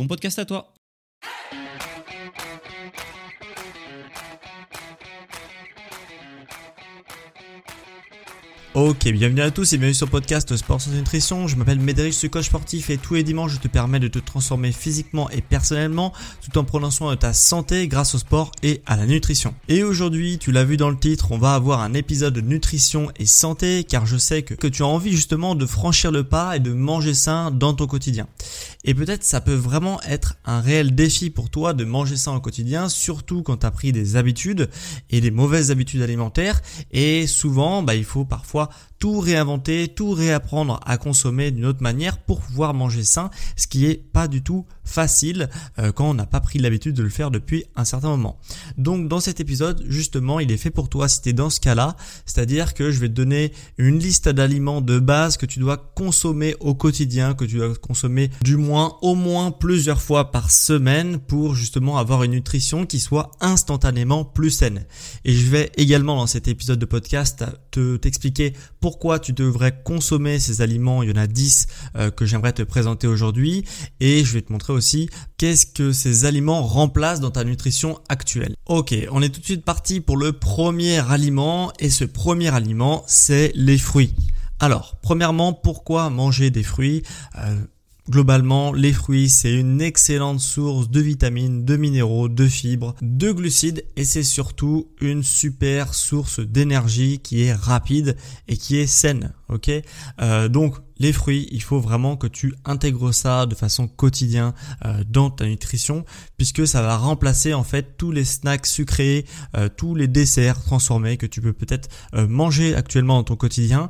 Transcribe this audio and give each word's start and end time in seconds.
bon 0.00 0.06
podcast 0.06 0.38
à 0.38 0.46
toi. 0.46 0.72
Ok, 8.72 9.08
bienvenue 9.08 9.40
à 9.40 9.50
tous 9.50 9.72
et 9.72 9.78
bienvenue 9.78 9.94
sur 9.94 10.06
le 10.06 10.12
podcast 10.12 10.56
Sport 10.56 10.80
sans 10.80 10.92
Nutrition. 10.92 11.48
Je 11.48 11.56
m'appelle 11.56 11.80
Médéric, 11.80 12.12
je 12.12 12.18
suis 12.18 12.30
coach 12.30 12.44
sportif 12.44 12.88
et 12.88 12.98
tous 12.98 13.14
les 13.14 13.24
dimanches 13.24 13.54
je 13.54 13.58
te 13.58 13.66
permets 13.66 13.98
de 13.98 14.06
te 14.06 14.20
transformer 14.20 14.70
physiquement 14.70 15.28
et 15.30 15.40
personnellement 15.40 16.12
tout 16.40 16.56
en 16.56 16.62
prenant 16.62 16.92
soin 16.92 17.10
de 17.10 17.18
ta 17.18 17.32
santé 17.32 17.88
grâce 17.88 18.14
au 18.14 18.18
sport 18.18 18.52
et 18.62 18.80
à 18.86 18.96
la 18.96 19.06
nutrition. 19.06 19.56
Et 19.66 19.82
aujourd'hui, 19.82 20.38
tu 20.38 20.52
l'as 20.52 20.62
vu 20.62 20.76
dans 20.76 20.88
le 20.88 20.96
titre, 20.96 21.32
on 21.32 21.38
va 21.38 21.54
avoir 21.54 21.80
un 21.80 21.94
épisode 21.94 22.32
de 22.32 22.40
nutrition 22.42 23.10
et 23.16 23.26
santé 23.26 23.82
car 23.82 24.06
je 24.06 24.16
sais 24.16 24.42
que, 24.42 24.54
que 24.54 24.68
tu 24.68 24.84
as 24.84 24.86
envie 24.86 25.10
justement 25.10 25.56
de 25.56 25.66
franchir 25.66 26.12
le 26.12 26.22
pas 26.22 26.54
et 26.54 26.60
de 26.60 26.72
manger 26.72 27.14
sain 27.14 27.50
dans 27.50 27.74
ton 27.74 27.88
quotidien. 27.88 28.28
Et 28.84 28.94
peut-être 28.94 29.24
ça 29.24 29.40
peut 29.40 29.52
vraiment 29.52 30.00
être 30.02 30.36
un 30.44 30.60
réel 30.60 30.94
défi 30.94 31.30
pour 31.30 31.50
toi 31.50 31.72
de 31.72 31.84
manger 31.84 32.16
sain 32.16 32.36
au 32.36 32.40
quotidien, 32.40 32.88
surtout 32.88 33.42
quand 33.42 33.56
tu 33.56 33.66
as 33.66 33.72
pris 33.72 33.90
des 33.90 34.14
habitudes 34.14 34.70
et 35.10 35.20
des 35.20 35.32
mauvaises 35.32 35.72
habitudes 35.72 36.02
alimentaires 36.02 36.62
et 36.92 37.26
souvent 37.26 37.82
bah, 37.82 37.96
il 37.96 38.04
faut 38.04 38.24
parfois 38.24 38.59
fois 38.66 38.89
tout 39.00 39.18
réinventer, 39.18 39.88
tout 39.88 40.12
réapprendre 40.12 40.78
à 40.84 40.98
consommer 40.98 41.50
d'une 41.50 41.64
autre 41.64 41.82
manière 41.82 42.18
pour 42.18 42.40
pouvoir 42.40 42.74
manger 42.74 43.02
sain, 43.02 43.30
ce 43.56 43.66
qui 43.66 43.86
est 43.86 43.94
pas 43.94 44.28
du 44.28 44.42
tout 44.42 44.66
facile 44.84 45.48
euh, 45.78 45.90
quand 45.90 46.10
on 46.10 46.14
n'a 46.14 46.26
pas 46.26 46.40
pris 46.40 46.58
l'habitude 46.58 46.94
de 46.94 47.02
le 47.02 47.08
faire 47.08 47.30
depuis 47.30 47.64
un 47.76 47.84
certain 47.84 48.10
moment. 48.10 48.38
Donc 48.76 49.08
dans 49.08 49.20
cet 49.20 49.40
épisode, 49.40 49.82
justement, 49.88 50.38
il 50.38 50.52
est 50.52 50.56
fait 50.58 50.70
pour 50.70 50.88
toi 50.88 51.08
si 51.08 51.22
tu 51.22 51.30
es 51.30 51.32
dans 51.32 51.48
ce 51.48 51.60
cas-là, 51.60 51.96
c'est-à-dire 52.26 52.74
que 52.74 52.90
je 52.90 53.00
vais 53.00 53.08
te 53.08 53.14
donner 53.14 53.52
une 53.78 53.98
liste 53.98 54.28
d'aliments 54.28 54.82
de 54.82 54.98
base 54.98 55.38
que 55.38 55.46
tu 55.46 55.60
dois 55.60 55.78
consommer 55.78 56.54
au 56.60 56.74
quotidien, 56.74 57.34
que 57.34 57.44
tu 57.44 57.56
dois 57.56 57.74
consommer 57.76 58.30
du 58.42 58.56
moins 58.56 58.98
au 59.00 59.14
moins 59.14 59.50
plusieurs 59.50 60.02
fois 60.02 60.30
par 60.30 60.50
semaine 60.50 61.18
pour 61.18 61.54
justement 61.54 61.96
avoir 61.96 62.22
une 62.22 62.32
nutrition 62.32 62.84
qui 62.84 63.00
soit 63.00 63.30
instantanément 63.40 64.24
plus 64.24 64.50
saine. 64.50 64.84
Et 65.24 65.32
je 65.32 65.48
vais 65.48 65.72
également 65.78 66.16
dans 66.16 66.26
cet 66.26 66.48
épisode 66.48 66.78
de 66.78 66.86
podcast 66.86 67.44
te 67.70 67.96
t'expliquer 67.96 68.52
pourquoi 68.80 68.89
tu 69.20 69.32
devrais 69.32 69.82
consommer 69.82 70.38
ces 70.38 70.60
aliments. 70.60 71.02
Il 71.02 71.10
y 71.10 71.12
en 71.12 71.16
a 71.16 71.26
10 71.26 71.66
euh, 71.96 72.10
que 72.10 72.26
j'aimerais 72.26 72.52
te 72.52 72.62
présenter 72.62 73.06
aujourd'hui 73.06 73.64
et 74.00 74.24
je 74.24 74.32
vais 74.32 74.42
te 74.42 74.52
montrer 74.52 74.72
aussi 74.72 75.08
qu'est-ce 75.36 75.66
que 75.66 75.92
ces 75.92 76.24
aliments 76.24 76.62
remplacent 76.62 77.20
dans 77.20 77.30
ta 77.30 77.44
nutrition 77.44 77.98
actuelle. 78.08 78.54
Ok, 78.66 78.94
on 79.10 79.22
est 79.22 79.30
tout 79.30 79.40
de 79.40 79.44
suite 79.44 79.64
parti 79.64 80.00
pour 80.00 80.16
le 80.16 80.32
premier 80.32 80.98
aliment 81.10 81.72
et 81.78 81.90
ce 81.90 82.04
premier 82.04 82.54
aliment 82.54 83.04
c'est 83.06 83.52
les 83.54 83.78
fruits. 83.78 84.14
Alors, 84.60 84.96
premièrement, 85.00 85.54
pourquoi 85.54 86.10
manger 86.10 86.50
des 86.50 86.62
fruits? 86.62 87.02
Euh, 87.38 87.56
Globalement, 88.10 88.72
les 88.72 88.92
fruits, 88.92 89.30
c'est 89.30 89.54
une 89.54 89.80
excellente 89.80 90.40
source 90.40 90.90
de 90.90 91.00
vitamines, 91.00 91.64
de 91.64 91.76
minéraux, 91.76 92.28
de 92.28 92.48
fibres, 92.48 92.96
de 93.02 93.30
glucides 93.30 93.84
et 93.94 94.04
c'est 94.04 94.24
surtout 94.24 94.88
une 95.00 95.22
super 95.22 95.94
source 95.94 96.40
d'énergie 96.40 97.20
qui 97.20 97.44
est 97.44 97.52
rapide 97.52 98.16
et 98.48 98.56
qui 98.56 98.78
est 98.78 98.88
saine. 98.88 99.32
Ok, 99.48 99.70
euh, 100.20 100.48
donc 100.48 100.74
les 101.00 101.12
fruits, 101.12 101.48
il 101.50 101.62
faut 101.62 101.80
vraiment 101.80 102.16
que 102.16 102.28
tu 102.28 102.54
intègres 102.64 103.12
ça 103.12 103.46
de 103.46 103.54
façon 103.56 103.88
quotidienne 103.88 104.52
euh, 104.84 105.02
dans 105.08 105.30
ta 105.30 105.46
nutrition, 105.46 106.04
puisque 106.36 106.66
ça 106.66 106.82
va 106.82 106.96
remplacer 106.96 107.54
en 107.54 107.64
fait 107.64 107.96
tous 107.96 108.12
les 108.12 108.24
snacks 108.24 108.66
sucrés, 108.66 109.26
euh, 109.56 109.68
tous 109.74 109.96
les 109.96 110.06
desserts 110.06 110.62
transformés 110.62 111.16
que 111.16 111.26
tu 111.26 111.40
peux 111.40 111.52
peut-être 111.52 111.88
manger 112.12 112.74
actuellement 112.74 113.16
dans 113.16 113.24
ton 113.24 113.36
quotidien. 113.36 113.88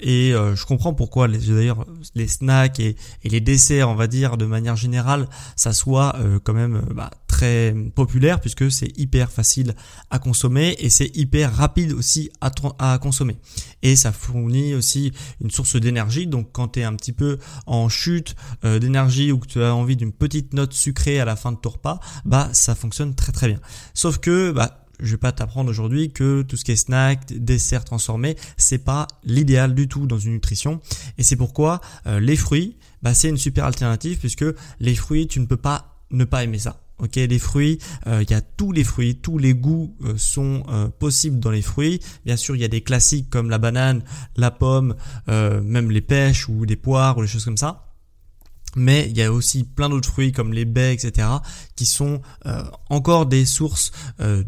et 0.00 0.32
je 0.32 0.64
comprends 0.64 0.94
pourquoi 0.94 1.28
d'ailleurs 1.28 1.86
les 2.14 2.26
snacks 2.26 2.80
et, 2.80 2.96
les 3.24 3.40
desserts, 3.40 3.88
on 3.88 3.94
va 3.94 4.06
dire 4.06 4.36
de 4.36 4.46
manière 4.46 4.76
générale, 4.76 5.28
ça 5.56 5.72
soit 5.72 6.16
quand 6.42 6.54
même 6.54 6.82
bah, 6.94 7.10
très 7.26 7.74
populaire 7.94 8.40
puisque 8.40 8.70
c'est 8.72 8.98
hyper 8.98 9.30
facile 9.30 9.74
à 10.10 10.18
consommer 10.18 10.76
et 10.78 10.90
c'est 10.90 11.16
hyper 11.16 11.54
rapide 11.54 11.92
aussi 11.92 12.30
à 12.40 12.98
consommer. 12.98 13.36
Et 13.82 13.96
ça 13.96 14.12
fournit 14.12 14.74
aussi 14.74 15.12
une 15.42 15.50
source 15.50 15.76
d'énergie. 15.76 16.26
Donc 16.30 16.50
quand 16.52 16.68
tu 16.68 16.80
es 16.80 16.84
un 16.84 16.94
petit 16.94 17.12
peu 17.12 17.38
en 17.66 17.88
chute 17.88 18.34
euh, 18.64 18.78
d'énergie 18.78 19.32
ou 19.32 19.38
que 19.38 19.46
tu 19.46 19.62
as 19.62 19.74
envie 19.74 19.96
d'une 19.96 20.12
petite 20.12 20.54
note 20.54 20.72
sucrée 20.72 21.20
à 21.20 21.24
la 21.24 21.36
fin 21.36 21.52
de 21.52 21.58
ton 21.58 21.70
repas, 21.70 22.00
bah 22.24 22.48
ça 22.52 22.74
fonctionne 22.74 23.14
très 23.14 23.32
très 23.32 23.48
bien. 23.48 23.60
Sauf 23.94 24.18
que 24.18 24.52
bah 24.52 24.80
je 25.02 25.12
vais 25.12 25.18
pas 25.18 25.32
t'apprendre 25.32 25.70
aujourd'hui 25.70 26.12
que 26.12 26.42
tout 26.42 26.56
ce 26.56 26.64
qui 26.64 26.72
est 26.72 26.76
snack, 26.76 27.32
dessert 27.32 27.84
transformé, 27.84 28.36
c'est 28.56 28.78
pas 28.78 29.06
l'idéal 29.24 29.74
du 29.74 29.88
tout 29.88 30.06
dans 30.06 30.18
une 30.18 30.32
nutrition. 30.32 30.80
Et 31.18 31.22
c'est 31.22 31.36
pourquoi 31.36 31.80
euh, 32.06 32.20
les 32.20 32.36
fruits, 32.36 32.76
bah, 33.02 33.14
c'est 33.14 33.28
une 33.28 33.38
super 33.38 33.64
alternative 33.64 34.18
puisque 34.18 34.44
les 34.78 34.94
fruits, 34.94 35.26
tu 35.26 35.40
ne 35.40 35.46
peux 35.46 35.56
pas 35.56 35.96
ne 36.10 36.24
pas 36.24 36.44
aimer 36.44 36.58
ça. 36.58 36.80
Ok, 37.00 37.16
les 37.16 37.38
fruits, 37.38 37.78
euh, 38.06 38.22
il 38.22 38.30
y 38.30 38.34
a 38.34 38.42
tous 38.42 38.72
les 38.72 38.84
fruits, 38.84 39.16
tous 39.16 39.38
les 39.38 39.54
goûts 39.54 39.96
euh, 40.04 40.14
sont 40.16 40.64
euh, 40.68 40.88
possibles 40.88 41.40
dans 41.40 41.50
les 41.50 41.62
fruits. 41.62 42.00
Bien 42.26 42.36
sûr, 42.36 42.56
il 42.56 42.60
y 42.60 42.64
a 42.64 42.68
des 42.68 42.82
classiques 42.82 43.30
comme 43.30 43.48
la 43.48 43.58
banane, 43.58 44.02
la 44.36 44.50
pomme, 44.50 44.94
même 45.26 45.90
les 45.90 46.00
pêches 46.00 46.48
ou 46.48 46.64
les 46.64 46.76
poires 46.76 47.16
ou 47.18 47.22
les 47.22 47.28
choses 47.28 47.44
comme 47.44 47.56
ça. 47.56 47.89
Mais 48.76 49.08
il 49.10 49.16
y 49.16 49.22
a 49.22 49.32
aussi 49.32 49.64
plein 49.64 49.88
d'autres 49.88 50.08
fruits 50.08 50.32
comme 50.32 50.52
les 50.52 50.64
baies, 50.64 50.94
etc., 50.94 51.28
qui 51.76 51.86
sont 51.86 52.20
euh, 52.46 52.62
encore 52.88 53.26
des 53.26 53.44
sources 53.44 53.90
euh, 54.20 54.44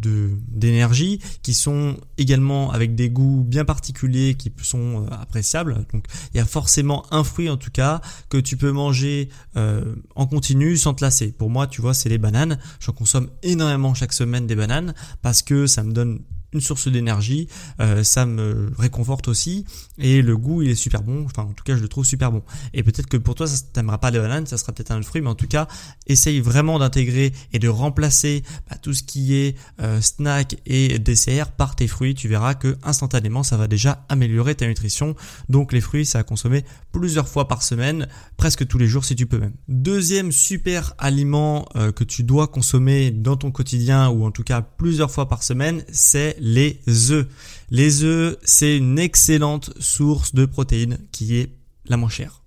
d'énergie, 0.48 1.20
qui 1.42 1.54
sont 1.54 1.96
également 2.18 2.70
avec 2.70 2.94
des 2.94 3.10
goûts 3.10 3.44
bien 3.44 3.64
particuliers, 3.64 4.34
qui 4.34 4.52
sont 4.62 5.04
euh, 5.04 5.14
appréciables. 5.14 5.86
Donc 5.92 6.04
il 6.34 6.38
y 6.38 6.40
a 6.40 6.44
forcément 6.44 7.04
un 7.12 7.24
fruit 7.24 7.48
en 7.48 7.56
tout 7.56 7.70
cas 7.70 8.00
que 8.28 8.38
tu 8.38 8.56
peux 8.56 8.72
manger 8.72 9.28
en 9.54 10.26
continu 10.26 10.76
sans 10.76 10.94
te 10.94 11.04
lasser. 11.04 11.32
Pour 11.32 11.50
moi, 11.50 11.66
tu 11.66 11.80
vois, 11.80 11.94
c'est 11.94 12.08
les 12.08 12.18
bananes. 12.18 12.58
J'en 12.80 12.92
consomme 12.92 13.30
énormément 13.42 13.94
chaque 13.94 14.12
semaine 14.12 14.46
des 14.46 14.56
bananes 14.56 14.94
parce 15.22 15.42
que 15.42 15.66
ça 15.66 15.82
me 15.82 15.92
donne 15.92 16.20
une 16.52 16.60
source 16.60 16.88
d'énergie, 16.88 17.48
euh, 17.80 18.02
ça 18.04 18.26
me 18.26 18.70
réconforte 18.78 19.28
aussi 19.28 19.64
et 19.98 20.22
le 20.22 20.36
goût 20.36 20.62
il 20.62 20.70
est 20.70 20.74
super 20.74 21.02
bon, 21.02 21.24
enfin 21.24 21.42
en 21.42 21.52
tout 21.52 21.64
cas 21.64 21.76
je 21.76 21.82
le 21.82 21.88
trouve 21.88 22.04
super 22.04 22.32
bon. 22.32 22.42
Et 22.74 22.82
peut-être 22.82 23.06
que 23.06 23.16
pour 23.16 23.34
toi 23.34 23.46
ça 23.46 23.62
t'aimeras 23.72 23.98
pas 23.98 24.10
les 24.10 24.18
bananes, 24.18 24.46
ça 24.46 24.58
sera 24.58 24.72
peut-être 24.72 24.90
un 24.90 24.98
autre 24.98 25.06
fruit, 25.06 25.20
mais 25.20 25.30
en 25.30 25.34
tout 25.34 25.46
cas 25.46 25.68
essaye 26.06 26.40
vraiment 26.40 26.78
d'intégrer 26.78 27.32
et 27.52 27.58
de 27.58 27.68
remplacer 27.68 28.42
bah, 28.70 28.76
tout 28.80 28.94
ce 28.94 29.02
qui 29.02 29.34
est 29.34 29.56
euh, 29.80 30.00
snack 30.00 30.56
et 30.66 30.98
dessert 30.98 31.52
par 31.52 31.76
tes 31.76 31.88
fruits, 31.88 32.14
tu 32.14 32.28
verras 32.28 32.54
que 32.54 32.76
instantanément 32.82 33.42
ça 33.42 33.56
va 33.56 33.66
déjà 33.66 34.04
améliorer 34.08 34.54
ta 34.54 34.66
nutrition. 34.66 35.14
Donc 35.48 35.72
les 35.72 35.80
fruits 35.80 36.06
ça 36.06 36.20
à 36.20 36.22
consommer 36.22 36.64
plusieurs 36.92 37.28
fois 37.28 37.48
par 37.48 37.62
semaine, 37.62 38.08
presque 38.36 38.66
tous 38.66 38.78
les 38.78 38.86
jours 38.86 39.04
si 39.04 39.16
tu 39.16 39.26
peux 39.26 39.38
même. 39.38 39.54
Deuxième 39.68 40.32
super 40.32 40.94
aliment 40.98 41.68
euh, 41.76 41.92
que 41.92 42.04
tu 42.04 42.22
dois 42.22 42.46
consommer 42.46 43.10
dans 43.10 43.36
ton 43.36 43.50
quotidien 43.50 44.08
ou 44.08 44.24
en 44.24 44.30
tout 44.30 44.42
cas 44.42 44.62
plusieurs 44.62 45.10
fois 45.10 45.28
par 45.28 45.42
semaine, 45.42 45.84
c'est 45.90 46.36
les 46.42 46.80
œufs. 47.12 47.26
Les 47.70 48.02
œufs, 48.02 48.36
c'est 48.42 48.76
une 48.76 48.98
excellente 48.98 49.70
source 49.78 50.34
de 50.34 50.44
protéines 50.44 50.98
qui 51.12 51.36
est 51.36 51.50
la 51.86 51.96
moins 51.96 52.10
chère. 52.10 52.41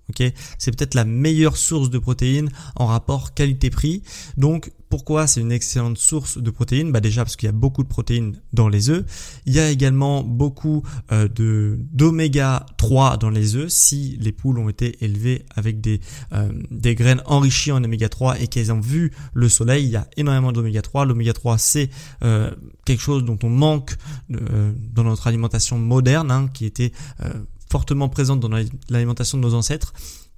C'est 0.58 0.76
peut-être 0.76 0.94
la 0.94 1.04
meilleure 1.04 1.56
source 1.56 1.90
de 1.90 1.98
protéines 1.98 2.50
en 2.76 2.86
rapport 2.86 3.34
qualité-prix. 3.34 4.02
Donc 4.36 4.70
pourquoi 4.88 5.26
c'est 5.26 5.40
une 5.40 5.50
excellente 5.50 5.98
source 5.98 6.38
de 6.38 6.50
protéines? 6.50 6.92
Bah 6.92 7.00
déjà 7.00 7.24
parce 7.24 7.34
qu'il 7.36 7.46
y 7.46 7.50
a 7.50 7.52
beaucoup 7.52 7.82
de 7.82 7.88
protéines 7.88 8.40
dans 8.52 8.68
les 8.68 8.88
œufs. 8.88 9.04
Il 9.44 9.52
y 9.52 9.58
a 9.58 9.68
également 9.68 10.22
beaucoup 10.22 10.84
euh, 11.10 11.28
de 11.28 11.78
d'oméga 11.92 12.66
3 12.78 13.16
dans 13.16 13.30
les 13.30 13.56
œufs 13.56 13.68
si 13.72 14.16
les 14.20 14.32
poules 14.32 14.58
ont 14.58 14.68
été 14.68 15.04
élevées 15.04 15.44
avec 15.54 15.80
des 15.80 16.00
euh, 16.32 16.52
des 16.70 16.94
graines 16.94 17.22
enrichies 17.26 17.72
en 17.72 17.82
oméga 17.82 18.08
3 18.08 18.40
et 18.40 18.46
qu'elles 18.46 18.72
ont 18.72 18.80
vu 18.80 19.12
le 19.34 19.48
soleil. 19.48 19.86
Il 19.86 19.90
y 19.90 19.96
a 19.96 20.06
énormément 20.16 20.52
d'oméga 20.52 20.82
3. 20.82 21.04
L'oméga 21.04 21.32
3 21.32 21.58
c'est 21.58 21.90
euh, 22.22 22.52
quelque 22.84 23.02
chose 23.02 23.24
dont 23.24 23.38
on 23.42 23.50
manque 23.50 23.96
dans 24.28 25.02
notre 25.02 25.26
alimentation 25.26 25.78
moderne, 25.78 26.30
hein, 26.30 26.48
qui 26.52 26.64
était 26.64 26.92
fortement 27.70 28.08
présente 28.08 28.40
dans 28.40 28.50
l'alimentation 28.88 29.38
de 29.38 29.42
nos 29.42 29.54
ancêtres 29.54 29.92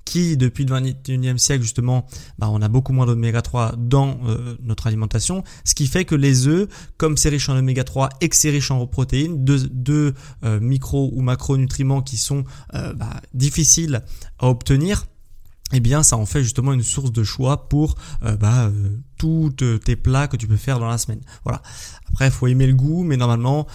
qui 0.08 0.36
depuis 0.38 0.64
le 0.64 0.74
21e 0.74 1.36
siècle 1.36 1.62
justement, 1.62 2.06
bah, 2.38 2.48
on 2.50 2.62
a 2.62 2.68
beaucoup 2.68 2.92
moins 2.92 3.04
d'oméga 3.04 3.42
3 3.42 3.74
dans 3.76 4.18
euh, 4.26 4.56
notre 4.62 4.86
alimentation, 4.86 5.44
ce 5.64 5.74
qui 5.74 5.86
fait 5.86 6.06
que 6.06 6.14
les 6.14 6.48
œufs, 6.48 6.68
comme 6.96 7.16
c'est 7.18 7.28
riche 7.28 7.48
en 7.50 7.56
oméga 7.56 7.84
3 7.84 8.08
et 8.22 8.28
que 8.28 8.36
c'est 8.36 8.50
riche 8.50 8.70
en 8.70 8.86
protéines, 8.86 9.44
deux, 9.44 10.14
euh, 10.44 10.60
micro 10.60 11.10
ou 11.12 11.20
macronutriments 11.20 12.00
qui 12.00 12.16
sont 12.16 12.44
euh, 12.74 12.94
bah, 12.94 13.20
difficiles 13.34 14.02
à 14.38 14.48
obtenir, 14.48 15.04
eh 15.72 15.80
bien 15.80 16.02
ça 16.02 16.16
en 16.16 16.26
fait 16.26 16.42
justement 16.42 16.72
une 16.72 16.82
source 16.82 17.12
de 17.12 17.22
choix 17.24 17.68
pour 17.68 17.96
bah, 18.40 18.70
tous 19.18 19.50
tes 19.84 19.96
plats 19.96 20.28
que 20.28 20.36
tu 20.36 20.46
peux 20.46 20.56
faire 20.56 20.78
dans 20.78 20.88
la 20.88 20.98
semaine. 20.98 21.20
Voilà. 21.44 21.62
Après, 22.08 22.26
il 22.26 22.30
faut 22.30 22.46
aimer 22.46 22.66
le 22.66 22.74
goût, 22.74 23.04
mais 23.04 23.16
normalement, 23.16 23.66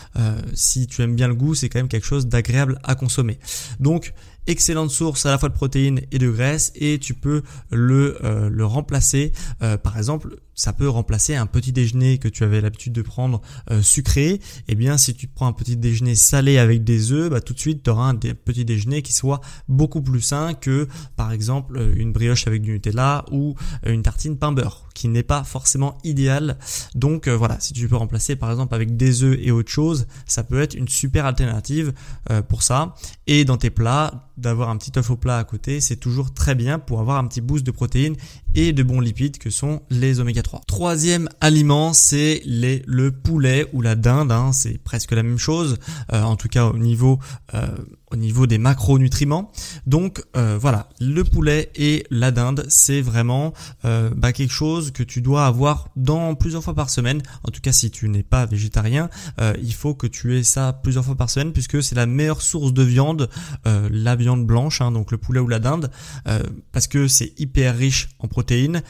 si 0.53 0.87
tu 0.87 1.01
aimes 1.03 1.15
bien 1.15 1.27
le 1.27 1.35
goût, 1.35 1.53
c'est 1.53 1.69
quand 1.69 1.79
même 1.79 1.87
quelque 1.87 2.07
chose 2.07 2.27
d'agréable 2.27 2.79
à 2.83 2.95
consommer. 2.95 3.37
Donc, 3.79 4.13
excellente 4.47 4.91
source 4.91 5.25
à 5.25 5.31
la 5.31 5.37
fois 5.37 5.49
de 5.49 5.53
protéines 5.53 6.01
et 6.11 6.19
de 6.19 6.29
graisse 6.29 6.71
et 6.75 6.99
tu 6.99 7.13
peux 7.13 7.43
le, 7.71 8.17
euh, 8.23 8.49
le 8.49 8.65
remplacer. 8.65 9.31
Euh, 9.61 9.77
par 9.77 9.97
exemple, 9.97 10.37
ça 10.55 10.73
peut 10.73 10.89
remplacer 10.89 11.35
un 11.35 11.45
petit 11.45 11.71
déjeuner 11.71 12.17
que 12.17 12.27
tu 12.27 12.43
avais 12.43 12.61
l'habitude 12.61 12.93
de 12.93 13.01
prendre 13.01 13.41
euh, 13.71 13.81
sucré. 13.81 14.39
Eh 14.67 14.75
bien, 14.75 14.97
si 14.97 15.13
tu 15.15 15.27
prends 15.27 15.47
un 15.47 15.53
petit 15.53 15.77
déjeuner 15.77 16.15
salé 16.15 16.57
avec 16.57 16.83
des 16.83 17.11
œufs, 17.11 17.29
bah, 17.29 17.41
tout 17.41 17.53
de 17.53 17.59
suite, 17.59 17.83
tu 17.83 17.89
auras 17.89 18.09
un 18.09 18.15
petit 18.15 18.65
déjeuner 18.65 19.01
qui 19.01 19.13
soit 19.13 19.41
beaucoup 19.67 20.01
plus 20.01 20.21
sain 20.21 20.53
que, 20.53 20.87
par 21.15 21.31
exemple, 21.31 21.93
une 21.95 22.11
brioche 22.11 22.47
avec 22.47 22.61
du 22.61 22.71
Nutella 22.71 23.25
ou 23.31 23.55
une 23.85 24.03
tartine 24.03 24.37
pain 24.37 24.51
beurre, 24.51 24.87
qui 24.93 25.07
n'est 25.07 25.23
pas 25.23 25.43
forcément 25.43 25.97
idéal. 26.03 26.57
Donc 26.95 27.27
voilà, 27.27 27.59
si 27.59 27.73
tu 27.73 27.87
peux 27.87 27.95
remplacer 27.95 28.35
par 28.35 28.51
exemple 28.51 28.75
avec 28.75 28.95
des 28.95 29.23
œufs 29.23 29.37
et 29.41 29.51
autre 29.51 29.71
chose, 29.71 30.07
ça 30.25 30.43
peut 30.43 30.61
être 30.61 30.75
une 30.75 30.87
super 30.87 31.25
alternative 31.25 31.93
pour 32.47 32.63
ça. 32.63 32.95
Et 33.27 33.45
dans 33.45 33.57
tes 33.57 33.69
plats, 33.69 34.29
d'avoir 34.37 34.69
un 34.69 34.77
petit 34.77 34.91
œuf 34.97 35.09
au 35.09 35.15
plat 35.15 35.37
à 35.37 35.43
côté, 35.43 35.79
c'est 35.81 35.95
toujours 35.95 36.33
très 36.33 36.55
bien 36.55 36.79
pour 36.79 36.99
avoir 36.99 37.17
un 37.17 37.27
petit 37.27 37.41
boost 37.41 37.65
de 37.65 37.71
protéines 37.71 38.15
et 38.55 38.73
de 38.73 38.83
bons 38.83 38.99
lipides 38.99 39.37
que 39.37 39.49
sont 39.49 39.81
les 39.89 40.19
oméga 40.19 40.41
3. 40.41 40.61
Troisième 40.67 41.29
aliment, 41.41 41.93
c'est 41.93 42.41
les, 42.45 42.83
le 42.85 43.11
poulet 43.11 43.67
ou 43.73 43.81
la 43.81 43.95
dinde, 43.95 44.31
hein, 44.31 44.51
c'est 44.51 44.77
presque 44.77 45.11
la 45.11 45.23
même 45.23 45.39
chose, 45.39 45.77
euh, 46.11 46.21
en 46.21 46.35
tout 46.35 46.47
cas 46.47 46.65
au 46.65 46.77
niveau 46.77 47.19
euh, 47.53 47.67
au 48.13 48.15
niveau 48.15 48.47
des 48.47 48.57
macronutriments. 48.57 49.51
Donc 49.87 50.23
euh, 50.37 50.57
voilà, 50.59 50.89
le 50.99 51.23
poulet 51.23 51.71
et 51.75 52.05
la 52.09 52.31
dinde, 52.31 52.65
c'est 52.69 53.01
vraiment 53.01 53.53
bah, 53.83 54.31
quelque 54.31 54.53
chose 54.53 54.91
que 54.91 55.03
tu 55.03 55.21
dois 55.21 55.45
avoir 55.45 55.89
dans 55.95 56.35
plusieurs 56.35 56.63
fois 56.63 56.73
par 56.73 56.89
semaine. 56.89 57.21
En 57.43 57.51
tout 57.51 57.61
cas, 57.61 57.71
si 57.71 57.91
tu 57.91 58.07
n'es 58.09 58.23
pas 58.23 58.45
végétarien, 58.45 59.09
il 59.61 59.73
faut 59.73 59.93
que 59.93 60.07
tu 60.07 60.37
aies 60.37 60.43
ça 60.43 60.73
plusieurs 60.73 61.03
fois 61.03 61.15
par 61.15 61.29
semaine 61.29 61.51
puisque 61.51 61.81
c'est 61.83 61.95
la 61.95 62.05
meilleure 62.05 62.41
source 62.41 62.73
de 62.73 62.83
viande, 62.83 63.29
la 63.65 64.15
viande 64.15 64.45
blanche, 64.45 64.81
hein, 64.81 64.91
donc 64.91 65.11
le 65.11 65.17
poulet 65.17 65.39
ou 65.39 65.47
la 65.47 65.59
dinde, 65.59 65.91
parce 66.71 66.87
que 66.87 67.07
c'est 67.07 67.33
hyper 67.39 67.75
riche 67.77 68.09
en 68.19 68.27
protéines. 68.27 68.81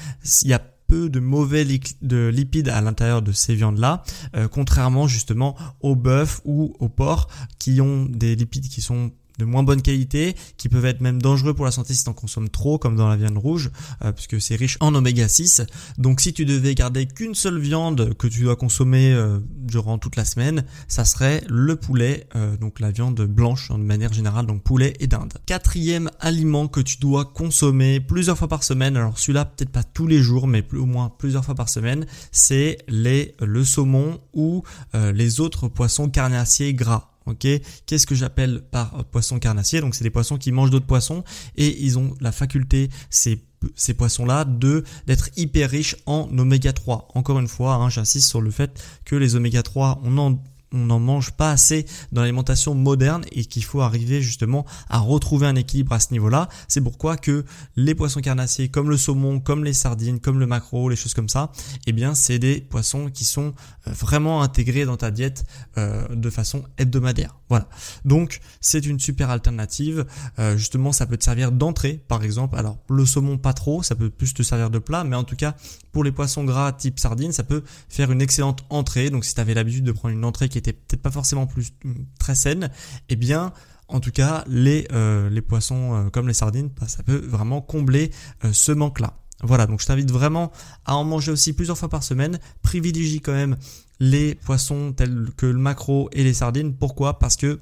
Il 0.44 0.50
y 0.50 0.54
a 0.54 0.62
de 0.94 1.20
mauvais 1.20 1.66
de 2.02 2.28
lipides 2.28 2.70
à 2.70 2.82
l'intérieur 2.82 3.22
de 3.22 3.32
ces 3.32 3.56
viandes-là, 3.56 4.04
euh, 4.36 4.48
contrairement 4.48 5.08
justement 5.08 5.56
au 5.82 5.96
bœuf 5.96 6.42
ou 6.46 6.76
au 6.80 6.90
porc 6.90 7.28
qui 7.60 7.82
ont 7.82 8.06
des 8.06 8.36
lipides 8.36 8.68
qui 8.68 8.82
sont 8.82 9.12
de 9.40 9.46
moins 9.46 9.64
bonne 9.64 9.82
qualité, 9.82 10.36
qui 10.58 10.70
peuvent 10.70 10.86
être 10.86 11.02
même 11.02 11.22
dangereux 11.22 11.54
pour 11.54 11.66
la 11.66 11.72
santé 11.72 11.94
si 11.94 12.04
tu 12.04 12.10
en 12.10 12.14
consommes 12.14 12.50
trop, 12.50 12.78
comme 12.78 12.96
dans 12.96 13.08
la 13.08 13.16
viande 13.16 13.38
rouge, 13.38 13.72
euh, 14.04 14.12
puisque 14.12 14.42
c'est 14.42 14.56
riche 14.56 14.78
en 14.80 14.94
oméga 14.96 15.28
6. 15.28 15.64
Donc 15.98 16.22
si 16.22 16.34
tu 16.34 16.46
devais 16.46 16.76
garder 16.76 17.06
qu'une 17.06 17.36
seule 17.36 17.60
viande 17.60 18.14
que 18.16 18.28
tu 18.28 18.42
dois 18.44 18.56
consommer 18.56 19.14
euh, 19.14 19.40
durant 19.50 19.98
toute 19.98 20.16
la 20.16 20.26
semaine, 20.26 20.66
ça 20.88 21.06
serait 21.06 21.44
le 21.48 21.76
poulet, 21.76 22.28
euh, 22.36 22.58
donc 22.58 22.80
la 22.80 22.92
viande 22.92 23.22
blanche 23.22 23.70
de 23.70 23.78
manière 23.78 24.14
générale, 24.14 24.46
donc 24.46 24.64
poulet 24.64 24.94
et 25.00 25.08
dinde. 25.08 25.34
Quatrième 25.46 26.10
aliment 26.20 26.68
que 26.68 26.80
tu 26.80 26.98
dois 26.98 27.26
consommer 27.26 28.00
plusieurs 28.00 28.38
fois 28.38 28.48
par 28.48 28.64
semaine, 28.64 28.98
alors 28.98 29.18
celui-là 29.18 29.46
peut-être 29.46 29.72
pas 29.72 29.84
tous 29.84 30.08
les 30.08 30.22
jours, 30.22 30.48
mais 30.48 30.66
au 30.74 30.86
moins 30.86 31.12
plusieurs 31.18 31.46
fois 31.46 31.56
par 31.56 31.70
semaine, 31.70 32.06
c'est 32.32 32.78
les 32.88 33.36
le 33.40 33.64
saumon 33.64 34.20
ou 34.34 34.64
les 34.94 35.40
autres 35.40 35.68
poissons 35.68 36.10
carnassiers 36.10 36.74
gras. 36.74 37.13
Ok, 37.26 37.48
qu'est-ce 37.86 38.06
que 38.06 38.16
j'appelle 38.16 38.62
par 38.70 39.06
poisson 39.06 39.40
carnassier? 39.40 39.80
Donc 39.82 39.96
c'est 39.96 40.04
des 40.04 40.10
poissons 40.10 40.38
qui 40.38 40.52
mangent 40.52 40.72
d'autres 40.72 40.86
poissons 40.86 41.24
et 41.56 41.84
ils 41.84 41.98
ont 41.98 42.14
la 42.20 42.32
faculté, 42.32 42.90
ces, 43.10 43.44
ces 43.76 43.94
poissons-là, 43.94 44.46
de 44.46 44.84
d'être 45.08 45.30
hyper 45.38 45.70
riches 45.70 45.96
en 46.06 46.28
oméga 46.38 46.74
3. 46.74 47.10
Encore 47.16 47.40
une 47.40 47.48
fois, 47.48 47.76
hein, 47.76 47.90
j'insiste 47.90 48.30
sur 48.30 48.42
le 48.42 48.52
fait 48.52 48.84
que 49.06 49.16
les 49.16 49.36
oméga 49.36 49.64
3, 49.64 50.02
on 50.04 50.18
en 50.18 50.44
on 50.74 50.86
n'en 50.86 51.00
mange 51.00 51.32
pas 51.32 51.52
assez 51.52 51.86
dans 52.12 52.22
l'alimentation 52.22 52.76
moderne 52.76 53.24
et 53.32 53.46
qu'il 53.46 53.64
faut 53.64 53.82
arriver 53.82 54.22
justement 54.22 54.66
à 54.90 55.00
retrouver 55.00 55.48
un 55.48 55.56
équilibre 55.56 55.94
à 55.94 56.00
ce 56.00 56.12
niveau-là. 56.12 56.50
C'est 56.68 56.82
pourquoi 56.82 57.18
que 57.18 57.46
les 57.76 57.96
poissons 57.96 58.22
carnassiers 58.22 58.70
comme 58.70 58.90
le 58.90 58.98
saumon, 58.98 59.40
comme 59.40 59.64
les 59.64 59.74
sardines, 59.74 60.20
comme 60.20 60.40
le 60.40 60.48
maquereau, 60.48 60.90
les 60.90 60.96
choses 60.96 61.14
comme 61.14 61.30
ça, 61.30 61.52
eh 61.88 61.92
bien 61.92 62.16
c'est 62.16 62.40
des 62.40 62.62
poissons 62.62 63.10
qui 63.10 63.26
sont 63.26 63.54
euh, 63.88 63.92
vraiment 63.92 64.42
intégrés 64.42 64.86
dans 64.86 64.98
ta 64.98 65.12
diète 65.12 65.46
euh, 65.78 66.08
de 66.10 66.30
façon 66.30 66.64
hebdomadaire. 66.78 67.36
Voilà. 67.50 67.68
Donc 68.06 68.40
c'est 68.62 68.86
une 68.86 69.00
super 69.00 69.30
alternative. 69.30 70.06
Euh, 70.40 70.58
justement, 70.58 70.92
ça 70.92 71.06
peut 71.06 71.18
te 71.18 71.24
servir 71.24 71.52
d'entrée, 71.52 72.04
par 72.08 72.24
exemple. 72.24 72.58
Alors 72.58 72.78
le 72.90 73.06
saumon 73.06 73.38
pas 73.38 73.54
trop, 73.54 73.84
ça 73.84 73.96
peut 73.96 74.10
plus 74.10 74.34
te 74.34 74.42
servir 74.44 74.70
de 74.70 74.80
plat, 74.80 75.04
mais 75.04 75.16
en 75.16 75.24
tout 75.24 75.36
cas 75.36 75.56
pour 75.92 76.04
les 76.04 76.12
poissons 76.12 76.44
gras 76.44 76.72
type 76.72 77.00
sardine, 77.00 77.32
ça 77.32 77.44
peut 77.44 77.64
faire 77.88 78.12
une 78.12 78.22
excellente 78.22 78.66
entrée. 78.70 79.12
Donc 79.12 79.24
si 79.24 79.36
tu 79.36 79.40
avais 79.40 79.54
l'habitude 79.54 79.84
de 79.84 79.92
prendre 79.92 80.16
une 80.16 80.26
entrée 80.26 80.50
qui 80.50 80.58
peut-être 80.72 81.02
pas 81.02 81.12
forcément 81.12 81.48
plus 81.48 81.74
très 82.18 82.36
saine, 82.36 82.70
eh 83.10 83.18
bien 83.18 83.52
en 83.90 84.00
tout 84.00 84.12
cas 84.12 84.46
les, 84.48 84.88
euh, 84.94 85.30
les 85.30 85.42
poissons 85.42 85.96
euh, 85.96 86.10
comme 86.10 86.28
les 86.28 86.34
sardines, 86.34 86.70
bah, 86.80 86.88
ça 86.88 87.04
peut 87.04 87.18
vraiment 87.18 87.62
combler 87.62 88.12
euh, 88.46 88.54
ce 88.54 88.72
manque-là. 88.72 89.18
Voilà, 89.42 89.68
donc 89.68 89.82
je 89.82 89.86
t'invite 89.86 90.10
vraiment 90.10 90.54
à 90.86 90.96
en 90.96 91.04
manger 91.04 91.32
aussi 91.32 91.52
plusieurs 91.52 91.78
fois 91.78 91.90
par 91.90 92.04
semaine. 92.04 92.40
Privilégie 92.62 93.20
quand 93.20 93.34
même 93.34 93.58
les 94.00 94.36
poissons 94.36 94.94
tels 94.94 95.32
que 95.36 95.46
le 95.46 95.60
maquereau 95.60 96.10
et 96.14 96.24
les 96.24 96.34
sardines. 96.34 96.74
Pourquoi? 96.74 97.20
Parce 97.20 97.36
que 97.36 97.60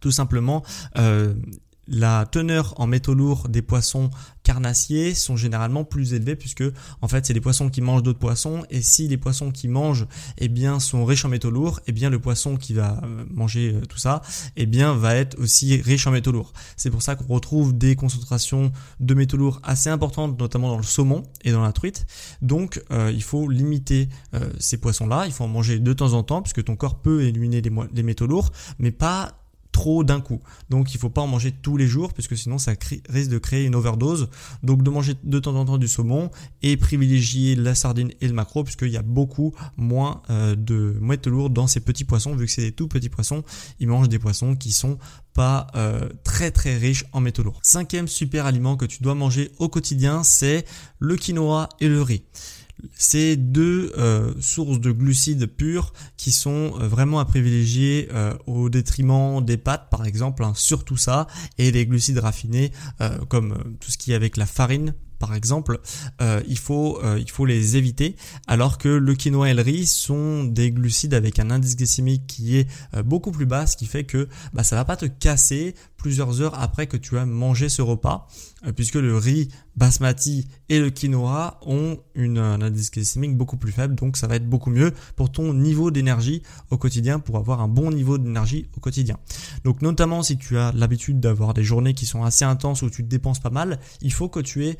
tout 0.00 0.10
simplement, 0.10 0.62
la 1.88 2.26
teneur 2.26 2.74
en 2.80 2.86
métaux 2.86 3.14
lourds 3.14 3.48
des 3.48 3.62
poissons 3.62 4.10
carnassiers 4.42 5.14
sont 5.14 5.36
généralement 5.36 5.84
plus 5.84 6.14
élevés 6.14 6.36
puisque 6.36 6.64
en 7.00 7.08
fait 7.08 7.26
c'est 7.26 7.34
des 7.34 7.40
poissons 7.40 7.70
qui 7.70 7.80
mangent 7.80 8.02
d'autres 8.02 8.18
poissons 8.18 8.64
et 8.70 8.82
si 8.82 9.08
les 9.08 9.16
poissons 9.16 9.50
qui 9.50 9.68
mangent 9.68 10.06
eh 10.38 10.48
bien 10.48 10.80
sont 10.80 11.04
riches 11.04 11.24
en 11.24 11.28
métaux 11.28 11.50
lourds 11.50 11.80
eh 11.86 11.92
bien 11.92 12.10
le 12.10 12.18
poisson 12.18 12.56
qui 12.56 12.72
va 12.74 13.00
euh, 13.02 13.24
manger 13.30 13.74
euh, 13.74 13.84
tout 13.86 13.98
ça 13.98 14.22
eh 14.56 14.66
bien 14.66 14.94
va 14.94 15.16
être 15.16 15.38
aussi 15.38 15.80
riche 15.80 16.06
en 16.06 16.12
métaux 16.12 16.32
lourds. 16.32 16.52
C'est 16.76 16.90
pour 16.90 17.02
ça 17.02 17.16
qu'on 17.16 17.32
retrouve 17.32 17.76
des 17.76 17.96
concentrations 17.96 18.72
de 19.00 19.14
métaux 19.14 19.36
lourds 19.36 19.60
assez 19.62 19.90
importantes 19.90 20.38
notamment 20.38 20.68
dans 20.68 20.76
le 20.76 20.82
saumon 20.82 21.24
et 21.44 21.52
dans 21.52 21.62
la 21.62 21.72
truite. 21.72 22.06
Donc 22.42 22.82
euh, 22.90 23.10
il 23.12 23.22
faut 23.22 23.48
limiter 23.48 24.08
ces 24.58 24.78
poissons 24.78 25.06
là 25.06 25.24
il 25.26 25.32
faut 25.32 25.44
en 25.44 25.48
manger 25.48 25.78
de 25.78 25.92
temps 25.92 26.12
en 26.14 26.22
temps 26.22 26.42
puisque 26.42 26.64
ton 26.64 26.76
corps 26.76 27.00
peut 27.00 27.22
éliminer 27.22 27.60
les 27.60 28.02
métaux 28.02 28.26
lourds 28.26 28.50
mais 28.78 28.90
pas 28.90 29.41
trop 29.72 30.04
d'un 30.04 30.20
coup. 30.20 30.40
Donc 30.70 30.94
il 30.94 30.98
faut 30.98 31.08
pas 31.08 31.22
en 31.22 31.26
manger 31.26 31.50
tous 31.50 31.76
les 31.76 31.86
jours 31.86 32.12
puisque 32.12 32.36
sinon 32.36 32.58
ça 32.58 32.72
risque 33.08 33.30
de 33.30 33.38
créer 33.38 33.64
une 33.64 33.74
overdose. 33.74 34.28
Donc 34.62 34.82
de 34.82 34.90
manger 34.90 35.14
de 35.24 35.38
temps 35.38 35.56
en 35.56 35.64
temps 35.64 35.78
du 35.78 35.88
saumon 35.88 36.30
et 36.62 36.76
privilégier 36.76 37.56
la 37.56 37.74
sardine 37.74 38.10
et 38.20 38.28
le 38.28 38.34
maquereau 38.34 38.64
puisqu'il 38.64 38.90
y 38.90 38.96
a 38.96 39.02
beaucoup 39.02 39.54
moins 39.76 40.22
euh, 40.30 40.54
de 40.54 40.96
mouettes 41.00 41.26
lourdes 41.26 41.54
dans 41.54 41.66
ces 41.66 41.80
petits 41.80 42.04
poissons 42.04 42.36
vu 42.36 42.46
que 42.46 42.52
c'est 42.52 42.62
des 42.62 42.72
tout 42.72 42.86
petits 42.86 43.08
poissons. 43.08 43.42
Ils 43.80 43.88
mangent 43.88 44.08
des 44.08 44.18
poissons 44.18 44.54
qui 44.54 44.72
sont 44.72 44.98
pas 45.34 45.66
euh, 45.74 46.08
très 46.22 46.50
très 46.50 46.76
riches 46.76 47.06
en 47.12 47.20
métaux 47.20 47.42
lourds. 47.42 47.60
Cinquième 47.62 48.06
super 48.06 48.46
aliment 48.46 48.76
que 48.76 48.84
tu 48.84 49.02
dois 49.02 49.14
manger 49.14 49.50
au 49.58 49.68
quotidien 49.68 50.22
c'est 50.22 50.66
le 50.98 51.16
quinoa 51.16 51.68
et 51.80 51.88
le 51.88 52.02
riz 52.02 52.22
c'est 52.92 53.36
deux 53.36 53.92
euh, 53.98 54.32
sources 54.40 54.80
de 54.80 54.92
glucides 54.92 55.46
purs 55.46 55.92
qui 56.16 56.32
sont 56.32 56.74
euh, 56.80 56.88
vraiment 56.88 57.20
à 57.20 57.24
privilégier 57.24 58.08
euh, 58.12 58.34
au 58.46 58.68
détriment 58.68 59.44
des 59.44 59.56
pâtes 59.56 59.88
par 59.90 60.04
exemple, 60.06 60.44
hein, 60.44 60.52
surtout 60.54 60.96
ça, 60.96 61.26
et 61.58 61.72
des 61.72 61.86
glucides 61.86 62.18
raffinés 62.18 62.72
comme 63.28 63.76
tout 63.80 63.90
ce 63.90 63.98
qui 63.98 64.12
est 64.12 64.14
avec 64.14 64.36
la 64.36 64.46
farine 64.46 64.94
par 65.18 65.34
exemple, 65.34 65.78
il, 66.48 66.58
faut, 66.58 67.00
il 67.16 67.30
faut 67.30 67.46
les 67.46 67.76
éviter, 67.76 68.16
alors 68.48 68.76
que 68.76 68.88
le 68.88 69.14
quinoa 69.14 69.50
et 69.50 69.54
le 69.54 69.62
riz 69.62 69.86
sont 69.86 70.42
des 70.42 70.72
glucides 70.72 71.14
avec 71.14 71.38
un 71.38 71.50
indice 71.50 71.76
glycémique 71.76 72.26
qui 72.26 72.56
est 72.56 72.68
beaucoup 73.04 73.30
plus 73.30 73.46
bas, 73.46 73.66
ce 73.66 73.76
qui 73.76 73.86
fait 73.86 74.02
que 74.02 74.28
bah, 74.52 74.64
ça 74.64 74.74
va 74.74 74.84
pas 74.84 74.96
te 74.96 75.06
casser 75.06 75.74
plusieurs 76.02 76.40
heures 76.40 76.60
après 76.60 76.88
que 76.88 76.96
tu 76.96 77.16
as 77.16 77.24
mangé 77.24 77.68
ce 77.68 77.80
repas, 77.80 78.26
euh, 78.66 78.72
puisque 78.72 78.96
le 78.96 79.16
riz 79.16 79.48
basmati 79.76 80.48
et 80.68 80.80
le 80.80 80.90
quinoa 80.90 81.60
ont 81.62 81.96
une, 82.16 82.38
un 82.38 82.60
indice 82.60 82.90
glycémique 82.90 83.36
beaucoup 83.36 83.56
plus 83.56 83.70
faible, 83.70 83.94
donc 83.94 84.16
ça 84.16 84.26
va 84.26 84.34
être 84.34 84.48
beaucoup 84.48 84.70
mieux 84.70 84.92
pour 85.14 85.30
ton 85.30 85.54
niveau 85.54 85.92
d'énergie 85.92 86.42
au 86.70 86.76
quotidien, 86.76 87.20
pour 87.20 87.36
avoir 87.36 87.60
un 87.60 87.68
bon 87.68 87.92
niveau 87.92 88.18
d'énergie 88.18 88.66
au 88.76 88.80
quotidien. 88.80 89.16
Donc 89.62 89.80
notamment 89.80 90.24
si 90.24 90.36
tu 90.36 90.58
as 90.58 90.72
l'habitude 90.72 91.20
d'avoir 91.20 91.54
des 91.54 91.62
journées 91.62 91.94
qui 91.94 92.04
sont 92.04 92.24
assez 92.24 92.44
intenses 92.44 92.82
où 92.82 92.90
tu 92.90 93.04
te 93.04 93.08
dépenses 93.08 93.38
pas 93.38 93.50
mal, 93.50 93.78
il 94.00 94.12
faut 94.12 94.28
que 94.28 94.40
tu 94.40 94.66
aies 94.66 94.78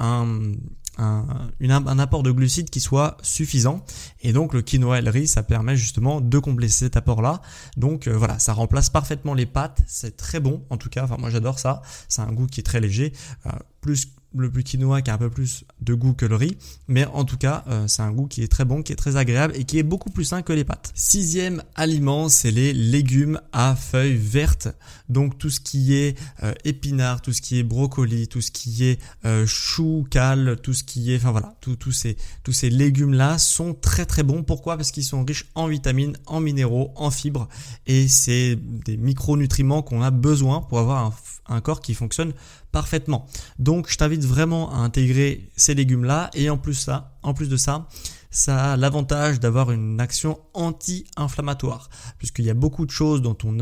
euh, 0.00 0.54
un, 0.98 1.26
un, 1.60 1.98
apport 1.98 2.22
de 2.22 2.30
glucides 2.30 2.70
qui 2.70 2.80
soit 2.80 3.16
suffisant. 3.22 3.84
Et 4.22 4.32
donc 4.32 4.54
le 4.54 4.62
quinoa 4.62 4.98
et 4.98 5.02
le 5.02 5.10
riz, 5.10 5.28
ça 5.28 5.42
permet 5.42 5.76
justement 5.76 6.20
de 6.20 6.38
combler 6.38 6.68
cet 6.68 6.96
apport-là. 6.96 7.40
Donc 7.76 8.06
euh, 8.06 8.16
voilà, 8.16 8.38
ça 8.38 8.52
remplace 8.52 8.90
parfaitement 8.90 9.34
les 9.34 9.46
pâtes. 9.46 9.80
C'est 9.86 10.16
très 10.16 10.40
bon, 10.40 10.64
en 10.70 10.76
tout 10.76 10.88
cas. 10.88 11.04
Enfin 11.04 11.16
moi 11.18 11.30
j'adore 11.30 11.58
ça. 11.58 11.82
C'est 12.08 12.22
un 12.22 12.32
goût 12.32 12.46
qui 12.46 12.60
est 12.60 12.64
très 12.64 12.80
léger. 12.80 13.12
Euh, 13.46 13.50
plus 13.80 14.08
le 14.36 14.50
plus 14.50 14.62
quinoa 14.62 15.02
qui 15.02 15.10
a 15.10 15.14
un 15.14 15.18
peu 15.18 15.30
plus 15.30 15.64
de 15.80 15.94
goût 15.94 16.12
que 16.12 16.26
le 16.26 16.36
riz. 16.36 16.56
Mais 16.88 17.04
en 17.06 17.24
tout 17.24 17.36
cas, 17.36 17.64
euh, 17.68 17.86
c'est 17.88 18.02
un 18.02 18.12
goût 18.12 18.26
qui 18.26 18.42
est 18.42 18.48
très 18.48 18.64
bon, 18.64 18.82
qui 18.82 18.92
est 18.92 18.96
très 18.96 19.16
agréable 19.16 19.54
et 19.56 19.64
qui 19.64 19.78
est 19.78 19.82
beaucoup 19.82 20.10
plus 20.10 20.24
sain 20.24 20.42
que 20.42 20.52
les 20.52 20.64
pâtes. 20.64 20.92
Sixième 20.94 21.62
aliment, 21.74 22.28
c'est 22.28 22.50
les 22.50 22.72
légumes 22.72 23.40
à 23.52 23.74
feuilles 23.74 24.16
vertes. 24.16 24.68
Donc 25.08 25.38
tout 25.38 25.50
ce 25.50 25.60
qui 25.60 25.94
est 25.94 26.18
euh, 26.42 26.52
épinards, 26.64 27.22
tout 27.22 27.32
ce 27.32 27.40
qui 27.40 27.58
est 27.58 27.62
brocoli, 27.62 28.28
tout 28.28 28.40
ce 28.40 28.50
qui 28.50 28.84
est 28.84 29.00
euh, 29.24 29.46
chou, 29.46 30.06
cal, 30.10 30.58
tout 30.62 30.74
ce 30.74 30.84
qui 30.84 31.12
est, 31.12 31.16
enfin 31.16 31.30
voilà, 31.30 31.54
tous 31.60 31.92
ces, 31.92 32.70
légumes 32.70 33.14
là 33.14 33.38
sont 33.38 33.74
très 33.74 34.06
très 34.06 34.22
bons. 34.22 34.42
Pourquoi? 34.42 34.76
Parce 34.76 34.90
qu'ils 34.90 35.04
sont 35.04 35.24
riches 35.24 35.46
en 35.54 35.68
vitamines, 35.68 36.16
en 36.26 36.40
minéraux, 36.40 36.92
en 36.96 37.10
fibres 37.10 37.48
et 37.86 38.08
c'est 38.08 38.56
des 38.56 38.96
micronutriments 38.96 39.82
qu'on 39.82 40.02
a 40.02 40.10
besoin 40.10 40.60
pour 40.60 40.78
avoir 40.78 41.12
un 41.48 41.60
corps 41.60 41.80
qui 41.80 41.94
fonctionne 41.94 42.32
parfaitement. 42.76 43.24
Donc 43.58 43.88
je 43.88 43.96
t'invite 43.96 44.22
vraiment 44.22 44.70
à 44.70 44.76
intégrer 44.76 45.48
ces 45.56 45.74
légumes-là 45.74 46.28
et 46.34 46.50
en 46.50 46.58
plus 46.58 46.74
ça, 46.74 47.16
en 47.22 47.32
plus 47.32 47.48
de 47.48 47.56
ça, 47.56 47.88
ça 48.30 48.72
a 48.72 48.76
l'avantage 48.76 49.40
d'avoir 49.40 49.70
une 49.70 49.98
action 49.98 50.38
anti-inflammatoire, 50.52 51.88
puisqu'il 52.18 52.44
y 52.44 52.50
a 52.50 52.54
beaucoup 52.54 52.84
de 52.84 52.90
choses 52.90 53.22
dans 53.22 53.32
ton, 53.34 53.58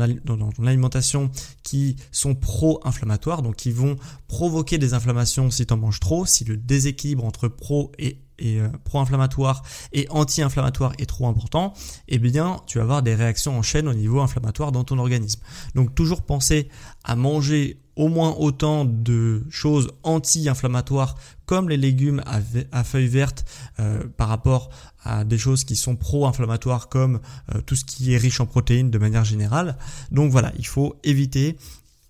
alimentation 0.67 1.31
qui 1.63 1.95
sont 2.11 2.35
pro-inflammatoires, 2.35 3.41
donc 3.41 3.55
qui 3.55 3.71
vont 3.71 3.95
provoquer 4.27 4.77
des 4.77 4.93
inflammations 4.93 5.49
si 5.49 5.65
tu 5.65 5.73
en 5.73 5.77
manges 5.77 6.01
trop, 6.01 6.25
si 6.25 6.43
le 6.43 6.57
déséquilibre 6.57 7.23
entre 7.23 7.47
pro 7.47 7.93
et 7.97 8.21
et 8.37 8.59
euh, 8.59 8.67
pro-inflammatoire 8.83 9.63
et 9.93 10.07
anti-inflammatoire 10.09 10.91
est 10.97 11.05
trop 11.05 11.25
important, 11.27 11.73
eh 12.09 12.19
bien 12.19 12.59
tu 12.67 12.79
vas 12.79 12.83
avoir 12.83 13.01
des 13.01 13.15
réactions 13.15 13.57
en 13.57 13.61
chaîne 13.61 13.87
au 13.87 13.93
niveau 13.93 14.19
inflammatoire 14.19 14.73
dans 14.73 14.83
ton 14.83 14.97
organisme. 14.97 15.39
Donc 15.73 15.95
toujours 15.95 16.21
penser 16.21 16.67
à 17.05 17.15
manger 17.15 17.79
au 17.95 18.07
moins 18.07 18.35
autant 18.37 18.85
de 18.85 19.43
choses 19.49 19.89
anti-inflammatoires 20.03 21.15
comme 21.45 21.69
les 21.69 21.77
légumes 21.77 22.23
à, 22.71 22.83
feuilles 22.83 23.07
vertes 23.07 23.45
euh, 23.79 24.03
par 24.17 24.29
rapport 24.29 24.69
à 25.03 25.23
des 25.23 25.37
choses 25.37 25.63
qui 25.63 25.75
sont 25.75 25.95
pro-inflammatoires 25.95 26.89
comme 26.89 27.19
euh, 27.53 27.61
tout 27.61 27.75
ce 27.75 27.85
qui 27.85 28.13
est 28.13 28.17
riche 28.17 28.39
en 28.39 28.45
protéines 28.45 28.89
de 28.89 28.97
manière 28.97 29.23
générale. 29.23 29.77
Donc 30.11 30.31
voilà, 30.31 30.51
il 30.57 30.65
faut 30.65 30.95
éviter 31.03 31.57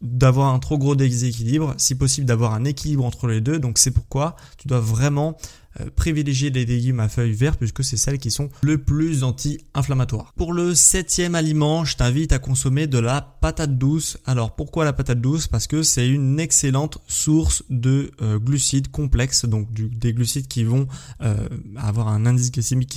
d'avoir 0.02 0.54
un 0.54 0.60
trop 0.60 0.78
gros 0.78 0.96
déséquilibre, 0.96 1.74
si 1.78 1.96
possible 1.96 2.28
d'avoir 2.28 2.54
un 2.54 2.66
équilibre 2.66 3.06
entre 3.06 3.28
les 3.28 3.42
deux. 3.42 3.60
Donc 3.60 3.78
c'est 3.78 3.92
pourquoi 3.92 4.36
tu 4.58 4.68
dois 4.68 4.80
vraiment 4.80 5.38
euh, 5.82 5.90
privilégier 5.94 6.50
les 6.52 6.66
légumes 6.66 7.02
à 7.02 7.10
feuilles 7.10 7.34
vertes 7.34 7.60
puisque 7.60 7.84
c'est 7.84 7.98
celles 7.98 8.18
qui 8.18 8.32
sont 8.32 8.50
le 8.62 8.78
plus 8.78 9.24
anti-inflammatoires. 9.24 10.32
Pour 10.38 10.54
le 10.54 10.74
septième 10.74 11.36
aliment, 11.36 11.84
je 11.84 11.98
t'invite 11.98 12.32
à 12.32 12.40
consommer 12.40 12.88
de 12.88 12.98
la 12.98 13.22
patate 13.22 13.78
douce. 13.78 14.18
Alors 14.26 14.56
pourquoi 14.56 14.86
la 14.86 14.94
patate 14.94 15.20
douce? 15.20 15.48
Parce 15.48 15.68
que 15.68 15.84
c'est 15.84 16.08
une 16.08 16.40
excellente 16.40 17.00
source 17.08 17.64
de 17.70 18.12
euh, 18.22 18.40
glucides 18.40 18.90
complexes, 18.90 19.46
donc 19.46 19.68
des 19.74 20.14
glucides 20.14 20.48
qui 20.48 20.64
vont 20.64 20.88
euh, 21.22 21.36
avoir 21.76 22.08
un 22.08 22.26
indice 22.26 22.52
glycémique 22.52 22.90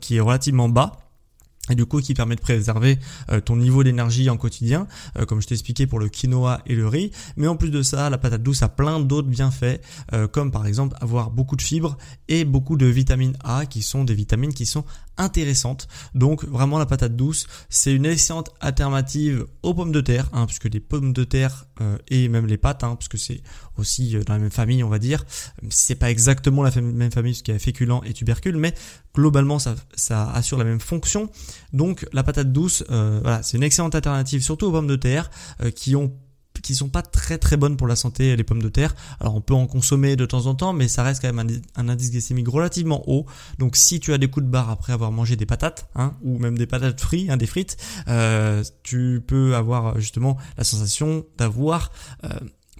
qui, 0.00 0.16
est 0.16 0.20
relativement 0.20 0.68
bas 0.68 0.99
et 1.70 1.74
du 1.74 1.86
coup 1.86 2.00
qui 2.00 2.14
permet 2.14 2.36
de 2.36 2.40
préserver 2.40 2.98
euh, 3.30 3.40
ton 3.40 3.56
niveau 3.56 3.82
d'énergie 3.84 4.28
en 4.28 4.36
quotidien, 4.36 4.86
euh, 5.18 5.24
comme 5.24 5.40
je 5.40 5.46
t'ai 5.46 5.54
expliqué 5.54 5.86
pour 5.86 5.98
le 5.98 6.08
quinoa 6.08 6.60
et 6.66 6.74
le 6.74 6.86
riz. 6.86 7.10
Mais 7.36 7.46
en 7.46 7.56
plus 7.56 7.70
de 7.70 7.82
ça, 7.82 8.10
la 8.10 8.18
patate 8.18 8.42
douce 8.42 8.62
a 8.62 8.68
plein 8.68 9.00
d'autres 9.00 9.28
bienfaits, 9.28 9.80
euh, 10.12 10.28
comme 10.28 10.50
par 10.50 10.66
exemple 10.66 10.96
avoir 11.00 11.30
beaucoup 11.30 11.56
de 11.56 11.62
fibres 11.62 11.96
et 12.28 12.44
beaucoup 12.44 12.76
de 12.76 12.86
vitamine 12.86 13.36
A, 13.44 13.66
qui 13.66 13.82
sont 13.82 14.04
des 14.04 14.14
vitamines 14.14 14.52
qui 14.52 14.66
sont 14.66 14.84
intéressantes. 15.20 15.86
Donc 16.14 16.44
vraiment 16.44 16.78
la 16.78 16.86
patate 16.86 17.14
douce, 17.14 17.46
c'est 17.68 17.94
une 17.94 18.06
excellente 18.06 18.50
alternative 18.60 19.46
aux 19.62 19.74
pommes 19.74 19.92
de 19.92 20.00
terre, 20.00 20.28
hein, 20.32 20.46
puisque 20.46 20.64
les 20.64 20.80
pommes 20.80 21.12
de 21.12 21.24
terre 21.24 21.66
et 22.08 22.28
même 22.28 22.46
les 22.46 22.58
pâtes, 22.58 22.84
hein, 22.84 22.94
puisque 22.96 23.16
c'est 23.16 23.42
aussi 23.78 24.16
dans 24.26 24.34
la 24.34 24.38
même 24.38 24.50
famille, 24.50 24.84
on 24.84 24.88
va 24.88 24.98
dire. 24.98 25.24
C'est 25.70 25.94
pas 25.94 26.10
exactement 26.10 26.62
la 26.62 26.70
même 26.80 27.10
famille, 27.10 27.34
ce 27.34 27.42
qui 27.42 27.50
est 27.50 27.58
féculent 27.58 28.00
et 28.04 28.12
tubercule, 28.12 28.56
mais 28.56 28.74
globalement 29.14 29.58
ça, 29.58 29.74
assure 30.32 30.58
la 30.58 30.64
même 30.64 30.80
fonction. 30.80 31.30
Donc 31.72 32.06
la 32.12 32.22
patate 32.22 32.52
douce, 32.52 32.84
euh, 32.90 33.20
voilà, 33.22 33.42
c'est 33.42 33.56
une 33.56 33.62
excellente 33.62 33.94
alternative, 33.94 34.42
surtout 34.42 34.66
aux 34.66 34.72
pommes 34.72 34.86
de 34.86 34.96
terre 34.96 35.30
euh, 35.62 35.70
qui 35.70 35.96
ont 35.96 36.12
qui 36.62 36.74
sont 36.74 36.88
pas 36.88 37.02
très 37.02 37.38
très 37.38 37.56
bonnes 37.56 37.76
pour 37.76 37.86
la 37.86 37.96
santé 37.96 38.36
les 38.36 38.44
pommes 38.44 38.62
de 38.62 38.68
terre. 38.68 38.94
Alors 39.20 39.34
on 39.34 39.40
peut 39.40 39.54
en 39.54 39.66
consommer 39.66 40.16
de 40.16 40.26
temps 40.26 40.46
en 40.46 40.54
temps, 40.54 40.72
mais 40.72 40.88
ça 40.88 41.02
reste 41.02 41.22
quand 41.22 41.32
même 41.32 41.60
un, 41.76 41.88
indice 41.88 42.10
glycémique 42.10 42.48
relativement 42.48 43.02
haut. 43.08 43.26
Donc 43.58 43.76
si 43.76 44.00
tu 44.00 44.12
as 44.12 44.18
des 44.18 44.28
coups 44.28 44.46
de 44.46 44.50
barre 44.50 44.70
après 44.70 44.92
avoir 44.92 45.12
mangé 45.12 45.36
des 45.36 45.46
patates, 45.46 45.88
hein, 45.94 46.14
ou 46.22 46.38
même 46.38 46.56
des 46.56 46.66
patates 46.66 47.00
frites, 47.00 47.30
hein, 47.30 47.36
des 47.36 47.46
frites, 47.46 47.76
euh, 48.08 48.62
tu 48.82 49.22
peux 49.26 49.54
avoir 49.54 49.98
justement 49.98 50.36
la 50.56 50.64
sensation 50.64 51.24
d'avoir 51.38 51.90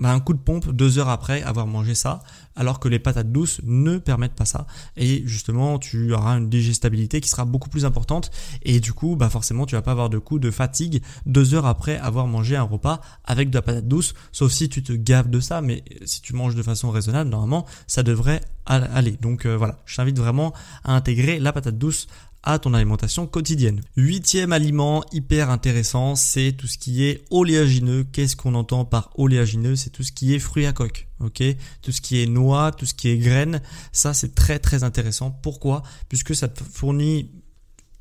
bah, 0.00 0.11
un 0.12 0.21
coup 0.21 0.33
de 0.33 0.38
pompe 0.38 0.71
deux 0.71 0.99
heures 0.99 1.09
après 1.09 1.42
avoir 1.42 1.66
mangé 1.66 1.95
ça, 1.95 2.21
alors 2.57 2.80
que 2.80 2.88
les 2.88 2.99
patates 2.99 3.30
douces 3.30 3.61
ne 3.64 3.99
permettent 3.99 4.35
pas 4.35 4.45
ça. 4.45 4.66
Et 4.97 5.23
justement, 5.26 5.78
tu 5.78 6.12
auras 6.12 6.38
une 6.38 6.49
digestibilité 6.49 7.21
qui 7.21 7.28
sera 7.28 7.45
beaucoup 7.45 7.69
plus 7.69 7.85
importante, 7.85 8.30
et 8.62 8.80
du 8.80 8.92
coup, 8.92 9.16
bah 9.16 9.30
forcément, 9.30 9.66
tu 9.66 9.75
vas 9.75 9.83
pas 9.83 9.92
avoir 9.92 10.11
de 10.11 10.19
coup 10.19 10.38
de 10.38 10.50
fatigue 10.50 11.02
deux 11.26 11.54
heures 11.54 11.66
après 11.66 11.97
avoir 11.99 12.26
mangé 12.26 12.57
un 12.57 12.62
repas 12.62 13.00
avec 13.25 13.50
de 13.50 13.54
la 13.57 13.62
patate 13.62 13.88
douce, 13.88 14.14
sauf 14.33 14.52
si 14.52 14.69
tu 14.69 14.83
te 14.83 14.92
gaves 14.92 15.30
de 15.30 15.40
ça, 15.40 15.61
mais 15.61 15.85
si 16.04 16.23
tu 16.23 16.35
manges 16.35 16.54
de 16.54 16.62
façon 16.62 16.90
raisonnable, 16.90 17.30
normalement, 17.30 17.66
ça 17.87 18.02
devrait 18.02 18.40
aller. 18.66 19.19
Donc 19.21 19.47
euh, 19.47 19.57
voilà, 19.57 19.80
je 19.85 19.97
t'invite 19.97 20.19
vraiment 20.19 20.52
à 20.85 20.95
intégrer 20.95 21.38
la 21.38 21.52
patate 21.52 21.76
douce 21.76 22.07
à 22.42 22.59
ton 22.59 22.75
alimentation 22.75 23.26
quotidienne. 23.26 23.80
Huitième 23.97 24.52
aliment 24.52 25.04
hyper 25.12 25.50
intéressant, 25.50 26.14
c'est 26.16 26.52
tout 26.52 26.66
ce 26.66 26.78
qui 26.78 27.04
est 27.04 27.25
oléagineux. 27.30 28.04
Qu'est-ce 28.04 28.37
qu'on 28.37 28.54
entend 28.54 28.85
par 28.85 29.11
oléagineux? 29.16 29.76
C'est 29.76 29.90
tout 29.90 30.02
ce 30.02 30.12
qui 30.12 30.35
est 30.35 30.38
fruits 30.38 30.66
à 30.66 30.73
coque, 30.73 31.09
ok? 31.20 31.42
Tout 31.82 31.92
ce 31.92 32.00
qui 32.00 32.23
est 32.23 32.26
noix, 32.26 32.73
tout 32.73 32.87
ce 32.87 32.94
qui 32.94 33.09
est 33.09 33.18
graines, 33.18 33.61
ça 33.92 34.14
c'est 34.14 34.35
très 34.35 34.59
très 34.59 34.85
intéressant. 34.85 35.30
Pourquoi? 35.30 35.82
Puisque 36.09 36.35
ça 36.35 36.49
te 36.49 36.62
fournit 36.64 37.30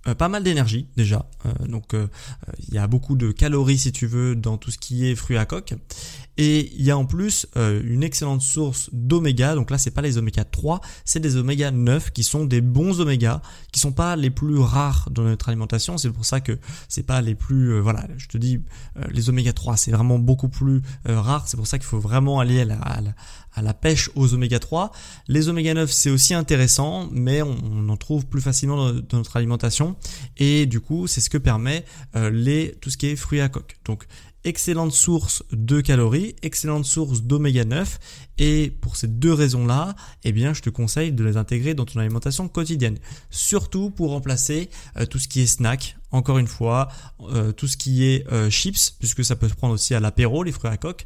euh, 0.08 0.15
pas 0.15 0.29
mal 0.29 0.44
d'énergie 0.44 0.88
déjà, 0.96 1.25
euh, 1.46 1.68
donc 1.68 1.94
euh, 1.94 2.08
il 2.70 2.74
y 2.74 2.77
a 2.77 2.88
beaucoup 2.88 3.18
de 3.18 3.34
calories 3.34 3.77
si 3.77 3.91
tu 3.91 4.08
veux 4.08 4.34
dans 4.34 4.58
tout 4.58 4.72
ce 4.72 4.77
qui 4.77 5.06
est 5.06 5.15
fruits 5.15 5.38
à 5.38 5.46
coque. 5.46 5.74
Et 6.38 6.72
il 6.74 6.84
y 6.86 6.89
a 6.89 6.98
en 6.98 7.03
plus 7.03 7.48
une 7.58 8.01
excellente 8.01 8.41
source 8.41 8.89
d'oméga, 8.94 9.56
donc 9.56 9.72
là 9.72 9.77
c'est 9.77 9.91
pas 9.91 10.01
les 10.01 10.18
oméga 10.18 10.46
3, 10.46 10.79
c'est 11.03 11.20
des 11.20 11.36
oméga 11.36 11.70
9 11.70 12.12
qui 12.12 12.24
sont 12.24 12.46
des 12.46 12.62
bons 12.62 13.01
oméga, 13.01 13.41
qui 13.74 13.82
sont 13.82 13.91
pas 13.91 14.15
les 14.15 14.29
plus 14.29 14.58
rares 14.58 15.10
dans 15.12 15.24
notre 15.24 15.50
alimentation, 15.50 15.98
c'est 15.98 16.10
pour 16.10 16.24
ça 16.24 16.39
que 16.39 16.58
c'est 16.88 17.03
pas 17.03 17.20
les 17.20 17.36
plus, 17.36 17.77
voilà, 17.82 18.08
je 18.15 18.27
te 18.27 18.38
dis, 18.38 18.62
les 19.12 19.29
oméga 19.29 19.51
3 19.51 19.75
c'est 19.75 19.91
vraiment 19.91 20.18
beaucoup 20.18 20.48
plus 20.48 20.82
rare, 21.03 21.46
c'est 21.46 21.58
pour 21.58 21.68
ça 21.68 21.77
qu'il 21.77 21.88
faut 21.88 22.00
vraiment 22.00 22.39
aller 22.39 22.62
à 22.62 22.65
la, 22.65 22.77
à 22.77 23.01
la, 23.01 23.12
pêche 23.74 24.10
aux 24.16 24.34
oméga 24.34 24.60
3. 24.60 24.92
Les 25.28 25.50
oméga 25.50 25.74
9 25.74 25.92
c'est 25.92 26.10
aussi 26.10 26.34
intéressant, 26.34 27.10
mais 27.12 27.42
on, 27.42 27.89
en 27.89 27.98
trouve 27.98 28.25
plus 28.25 28.42
facilement 28.42 28.92
dans, 28.92 29.18
notre 29.18 29.38
alimentation 29.38 29.96
et 30.38 30.66
du 30.66 30.80
coup 30.80 31.08
c'est 31.08 31.22
ce 31.22 31.30
que 31.30 31.38
permet 31.38 31.86
les 32.16 32.75
tout 32.82 32.89
ce 32.89 32.98
qui 32.98 33.08
est 33.08 33.16
fruits 33.16 33.42
à 33.42 33.50
coque. 33.50 33.78
Donc 33.86 34.06
excellente 34.44 34.94
source 34.94 35.44
de 35.51 35.82
calories, 35.82 36.36
excellente 36.42 36.86
source 36.86 37.24
d'oméga 37.24 37.66
9 37.66 38.00
et 38.38 38.72
pour 38.82 38.96
ces 38.96 39.08
deux 39.08 39.34
raisons-là, 39.34 39.96
eh 40.24 40.32
bien 40.32 40.54
je 40.54 40.62
te 40.62 40.70
conseille 40.70 41.12
de 41.12 41.24
les 41.24 41.38
intégrer 41.38 41.74
dans 41.74 41.86
ton 41.86 42.00
alimentation 42.00 42.48
quotidienne. 42.48 42.98
Surtout 43.30 43.89
pour 43.89 44.12
remplacer 44.12 44.70
euh, 44.98 45.06
tout 45.06 45.20
ce 45.20 45.28
qui 45.28 45.42
est 45.42 45.48
snack, 45.48 45.98
encore 46.12 46.38
une 46.38 46.48
fois, 46.48 46.89
euh, 47.22 47.51
tout 47.51 47.68
ce 47.68 47.78
qui 47.78 48.06
est 48.06 48.25
euh, 48.32 48.50
chips, 48.50 48.92
puisque 49.00 49.24
ça 49.24 49.36
peut 49.36 49.50
se 49.50 49.54
prendre 49.54 49.74
aussi 49.74 49.94
à 49.96 50.00
l'apéro, 50.00 50.44
les 50.44 50.51
fruits 50.51 50.72
à 50.72 50.78
coque, 50.78 51.06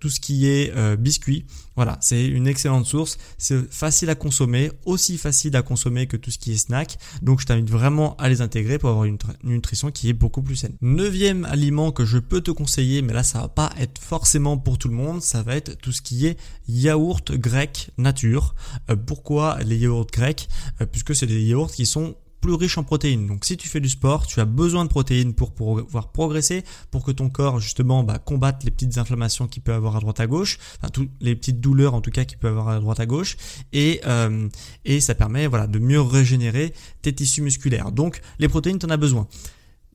tout 0.00 0.10
ce 0.10 0.20
qui 0.20 0.46
est 0.46 0.96
biscuits. 0.96 1.46
Voilà, 1.76 1.96
c'est 2.00 2.26
une 2.26 2.46
excellente 2.46 2.84
source, 2.84 3.16
c'est 3.38 3.72
facile 3.72 4.10
à 4.10 4.14
consommer, 4.14 4.70
aussi 4.84 5.16
facile 5.16 5.56
à 5.56 5.62
consommer 5.62 6.06
que 6.06 6.16
tout 6.16 6.30
ce 6.30 6.38
qui 6.38 6.52
est 6.52 6.58
snack. 6.58 6.98
Donc 7.22 7.40
je 7.40 7.46
t'invite 7.46 7.70
vraiment 7.70 8.16
à 8.16 8.28
les 8.28 8.42
intégrer 8.42 8.78
pour 8.78 8.90
avoir 8.90 9.04
une, 9.04 9.16
une 9.44 9.50
nutrition 9.50 9.90
qui 9.90 10.08
est 10.10 10.12
beaucoup 10.12 10.42
plus 10.42 10.56
saine. 10.56 10.76
Neuvième 10.82 11.44
aliment 11.46 11.90
que 11.92 12.04
je 12.04 12.18
peux 12.18 12.40
te 12.40 12.50
conseiller, 12.50 13.02
mais 13.02 13.12
là 13.12 13.22
ça 13.22 13.40
va 13.40 13.48
pas 13.48 13.70
être 13.78 13.98
forcément 14.00 14.58
pour 14.58 14.76
tout 14.78 14.88
le 14.88 14.94
monde, 14.94 15.22
ça 15.22 15.42
va 15.42 15.56
être 15.56 15.78
tout 15.78 15.92
ce 15.92 16.02
qui 16.02 16.26
est 16.26 16.38
yaourt 16.68 17.32
grec 17.32 17.90
nature. 17.96 18.54
Euh, 18.90 18.96
pourquoi 18.96 19.58
les 19.64 19.78
yaourts 19.78 20.06
grecs? 20.06 20.48
Euh, 20.80 20.86
Puisque 20.86 21.14
c'est 21.14 21.26
des 21.26 21.42
yaourts 21.42 21.72
qui 21.72 21.86
sont 21.86 22.16
plus 22.40 22.54
riche 22.54 22.78
en 22.78 22.84
protéines. 22.84 23.26
Donc 23.26 23.44
si 23.44 23.56
tu 23.56 23.68
fais 23.68 23.80
du 23.80 23.88
sport, 23.88 24.26
tu 24.26 24.40
as 24.40 24.44
besoin 24.44 24.84
de 24.84 24.88
protéines 24.90 25.34
pour 25.34 25.52
pouvoir 25.52 26.10
progresser, 26.12 26.64
pour 26.90 27.04
que 27.04 27.10
ton 27.10 27.28
corps 27.28 27.60
justement 27.60 28.02
bah, 28.02 28.18
combatte 28.18 28.64
les 28.64 28.70
petites 28.70 28.98
inflammations 28.98 29.46
qu'il 29.46 29.62
peut 29.62 29.72
avoir 29.72 29.96
à 29.96 30.00
droite 30.00 30.20
à 30.20 30.26
gauche, 30.26 30.58
enfin 30.82 30.90
les 31.20 31.36
petites 31.36 31.60
douleurs 31.60 31.94
en 31.94 32.00
tout 32.00 32.10
cas 32.10 32.24
qu'il 32.24 32.38
peut 32.38 32.48
avoir 32.48 32.68
à 32.68 32.80
droite 32.80 33.00
à 33.00 33.06
gauche, 33.06 33.36
et 33.72 34.00
euh, 34.06 34.48
ça 35.00 35.14
permet 35.14 35.48
de 35.48 35.78
mieux 35.78 36.00
régénérer 36.00 36.74
tes 37.02 37.12
tissus 37.12 37.42
musculaires. 37.42 37.92
Donc 37.92 38.20
les 38.38 38.48
protéines, 38.48 38.78
tu 38.78 38.86
en 38.86 38.90
as 38.90 38.96
besoin. 38.96 39.28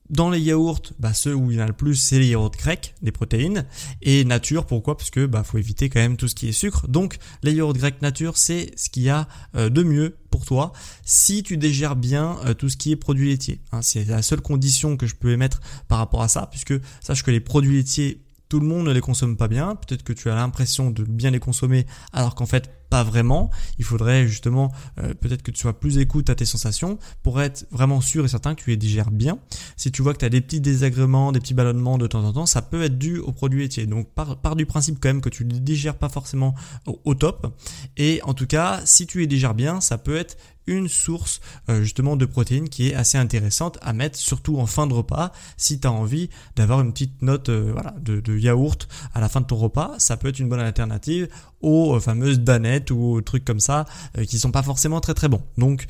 Dans 0.08 0.30
les 0.30 0.40
yaourts, 0.40 0.82
bah, 0.98 1.14
ceux 1.14 1.34
où 1.34 1.50
il 1.50 1.56
y 1.56 1.60
en 1.60 1.64
a 1.64 1.66
le 1.66 1.72
plus, 1.72 1.96
c'est 1.96 2.18
les 2.18 2.28
yaourts 2.28 2.50
grecs, 2.50 2.94
des 3.02 3.12
protéines. 3.12 3.66
Et 4.02 4.24
nature, 4.24 4.66
pourquoi? 4.66 4.96
Parce 4.96 5.10
que 5.10 5.26
bah, 5.26 5.42
faut 5.42 5.58
éviter 5.58 5.88
quand 5.88 6.00
même 6.00 6.16
tout 6.16 6.28
ce 6.28 6.34
qui 6.34 6.48
est 6.48 6.52
sucre. 6.52 6.86
Donc 6.88 7.18
les 7.42 7.52
yaourts 7.52 7.74
grecs 7.74 8.00
nature, 8.02 8.36
c'est 8.36 8.70
ce 8.76 8.88
qu'il 8.88 9.02
y 9.02 9.10
a 9.10 9.26
euh, 9.56 9.68
de 9.68 9.82
mieux 9.82 10.16
pour 10.30 10.44
toi 10.44 10.72
si 11.04 11.42
tu 11.42 11.56
dégères 11.56 11.96
bien 11.96 12.36
euh, 12.44 12.54
tout 12.54 12.68
ce 12.68 12.76
qui 12.76 12.92
est 12.92 12.96
produits 12.96 13.28
laitiers. 13.28 13.60
Hein. 13.72 13.82
c'est 13.82 14.04
la 14.04 14.22
seule 14.22 14.40
condition 14.40 14.96
que 14.96 15.06
je 15.06 15.14
peux 15.14 15.32
émettre 15.32 15.60
par 15.88 15.98
rapport 15.98 16.22
à 16.22 16.28
ça, 16.28 16.46
puisque 16.50 16.74
sache 17.00 17.22
que 17.22 17.30
les 17.30 17.40
produits 17.40 17.76
laitiers 17.76 18.25
tout 18.48 18.60
le 18.60 18.66
monde 18.66 18.86
ne 18.86 18.92
les 18.92 19.00
consomme 19.00 19.36
pas 19.36 19.48
bien. 19.48 19.76
Peut-être 19.76 20.02
que 20.02 20.12
tu 20.12 20.30
as 20.30 20.34
l'impression 20.34 20.90
de 20.90 21.04
bien 21.04 21.30
les 21.30 21.40
consommer 21.40 21.86
alors 22.12 22.34
qu'en 22.34 22.46
fait 22.46 22.70
pas 22.88 23.02
vraiment. 23.02 23.50
Il 23.78 23.84
faudrait 23.84 24.26
justement 24.26 24.72
euh, 24.98 25.14
peut-être 25.14 25.42
que 25.42 25.50
tu 25.50 25.60
sois 25.60 25.78
plus 25.78 25.98
écoute 25.98 26.30
à 26.30 26.34
tes 26.34 26.44
sensations 26.44 26.98
pour 27.22 27.40
être 27.40 27.66
vraiment 27.70 28.00
sûr 28.00 28.24
et 28.24 28.28
certain 28.28 28.54
que 28.54 28.62
tu 28.62 28.70
les 28.70 28.76
digères 28.76 29.10
bien. 29.10 29.38
Si 29.76 29.90
tu 29.90 30.02
vois 30.02 30.12
que 30.12 30.18
tu 30.18 30.24
as 30.24 30.28
des 30.28 30.40
petits 30.40 30.60
désagréments, 30.60 31.32
des 31.32 31.40
petits 31.40 31.54
ballonnements 31.54 31.98
de 31.98 32.06
temps 32.06 32.24
en 32.24 32.32
temps, 32.32 32.46
ça 32.46 32.62
peut 32.62 32.82
être 32.82 32.98
dû 32.98 33.18
aux 33.18 33.32
produits 33.32 33.60
laitiers. 33.60 33.86
Donc 33.86 34.08
par, 34.14 34.56
du 34.56 34.66
principe 34.66 34.98
quand 35.00 35.08
même 35.08 35.20
que 35.20 35.28
tu 35.28 35.44
ne 35.44 35.52
les 35.52 35.60
digères 35.60 35.96
pas 35.96 36.08
forcément 36.08 36.54
au, 36.86 37.00
au 37.04 37.14
top. 37.14 37.54
Et 37.96 38.20
en 38.22 38.34
tout 38.34 38.46
cas, 38.46 38.80
si 38.84 39.06
tu 39.06 39.18
les 39.18 39.26
digères 39.26 39.54
bien, 39.54 39.80
ça 39.80 39.98
peut 39.98 40.16
être 40.16 40.36
une 40.66 40.88
source 40.88 41.40
euh, 41.68 41.82
justement 41.82 42.16
de 42.16 42.26
protéines 42.26 42.68
qui 42.68 42.88
est 42.88 42.94
assez 42.94 43.18
intéressante 43.18 43.78
à 43.82 43.92
mettre 43.92 44.18
surtout 44.18 44.58
en 44.58 44.66
fin 44.66 44.86
de 44.86 44.94
repas. 44.94 45.32
Si 45.56 45.80
tu 45.80 45.86
as 45.86 45.92
envie 45.92 46.30
d'avoir 46.56 46.80
une 46.80 46.92
petite 46.92 47.22
note 47.22 47.48
euh, 47.48 47.70
voilà, 47.72 47.94
de, 48.00 48.36
yaourt 48.36 48.88
à 49.14 49.20
la 49.20 49.28
fin 49.28 49.40
de 49.40 49.46
ton 49.46 49.56
repas 49.56 49.94
ça 49.98 50.16
peut 50.16 50.28
être 50.28 50.38
une 50.38 50.48
bonne 50.48 50.60
alternative 50.60 51.28
aux 51.60 51.96
euh, 51.96 52.00
fameuses 52.00 52.40
danettes 52.40 52.90
ou 52.90 53.14
aux 53.14 53.20
trucs 53.20 53.44
comme 53.44 53.60
ça 53.60 53.86
qui 54.28 54.38
sont 54.38 54.50
pas 54.50 54.62
forcément 54.62 55.00
très 55.00 55.14
très 55.14 55.28
bons. 55.28 55.42
Donc 55.56 55.86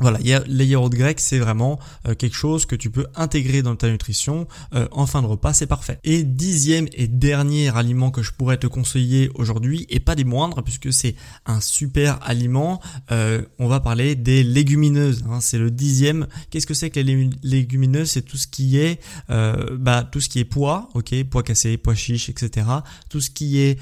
voilà, 0.00 0.18
les 0.48 0.66
yaourts 0.66 0.90
grecs, 0.90 1.20
c'est 1.20 1.38
vraiment 1.38 1.78
euh, 2.08 2.16
quelque 2.16 2.34
chose 2.34 2.66
que 2.66 2.74
tu 2.74 2.90
peux 2.90 3.06
intégrer 3.14 3.62
dans 3.62 3.76
ta 3.76 3.88
nutrition 3.88 4.48
euh, 4.74 4.88
en 4.90 5.06
fin 5.06 5.22
de 5.22 5.28
repas, 5.28 5.52
c'est 5.52 5.68
parfait. 5.68 6.00
Et 6.02 6.24
dixième 6.24 6.88
et 6.94 7.06
dernier 7.06 7.68
aliment 7.68 8.10
que 8.10 8.20
je 8.20 8.32
pourrais 8.32 8.56
te 8.56 8.66
conseiller 8.66 9.30
aujourd'hui, 9.36 9.86
et 9.90 10.00
pas 10.00 10.16
des 10.16 10.24
moindres, 10.24 10.64
puisque 10.64 10.92
c'est 10.92 11.14
un 11.46 11.60
super 11.60 12.18
aliment, 12.28 12.80
euh, 13.12 13.42
on 13.60 13.68
va 13.68 13.78
parler 13.78 14.16
des 14.16 14.42
légumineuses. 14.42 15.22
Hein, 15.30 15.40
c'est 15.40 15.58
le 15.58 15.70
dixième. 15.70 16.26
Qu'est-ce 16.50 16.66
que 16.66 16.74
c'est 16.74 16.90
que 16.90 16.98
les 16.98 17.30
légumineuses? 17.44 18.10
C'est 18.10 18.22
tout 18.22 18.36
ce 18.36 18.48
qui 18.48 18.78
est, 18.78 19.00
bah, 19.28 20.08
tout 20.10 20.20
ce 20.20 20.28
qui 20.28 20.40
est 20.40 20.44
pois, 20.44 20.88
ok, 20.94 21.14
pois 21.30 21.44
cassés, 21.44 21.76
pois 21.76 21.94
chiches, 21.94 22.28
etc. 22.28 22.66
Tout 23.10 23.20
ce 23.20 23.30
qui 23.30 23.60
est 23.60 23.78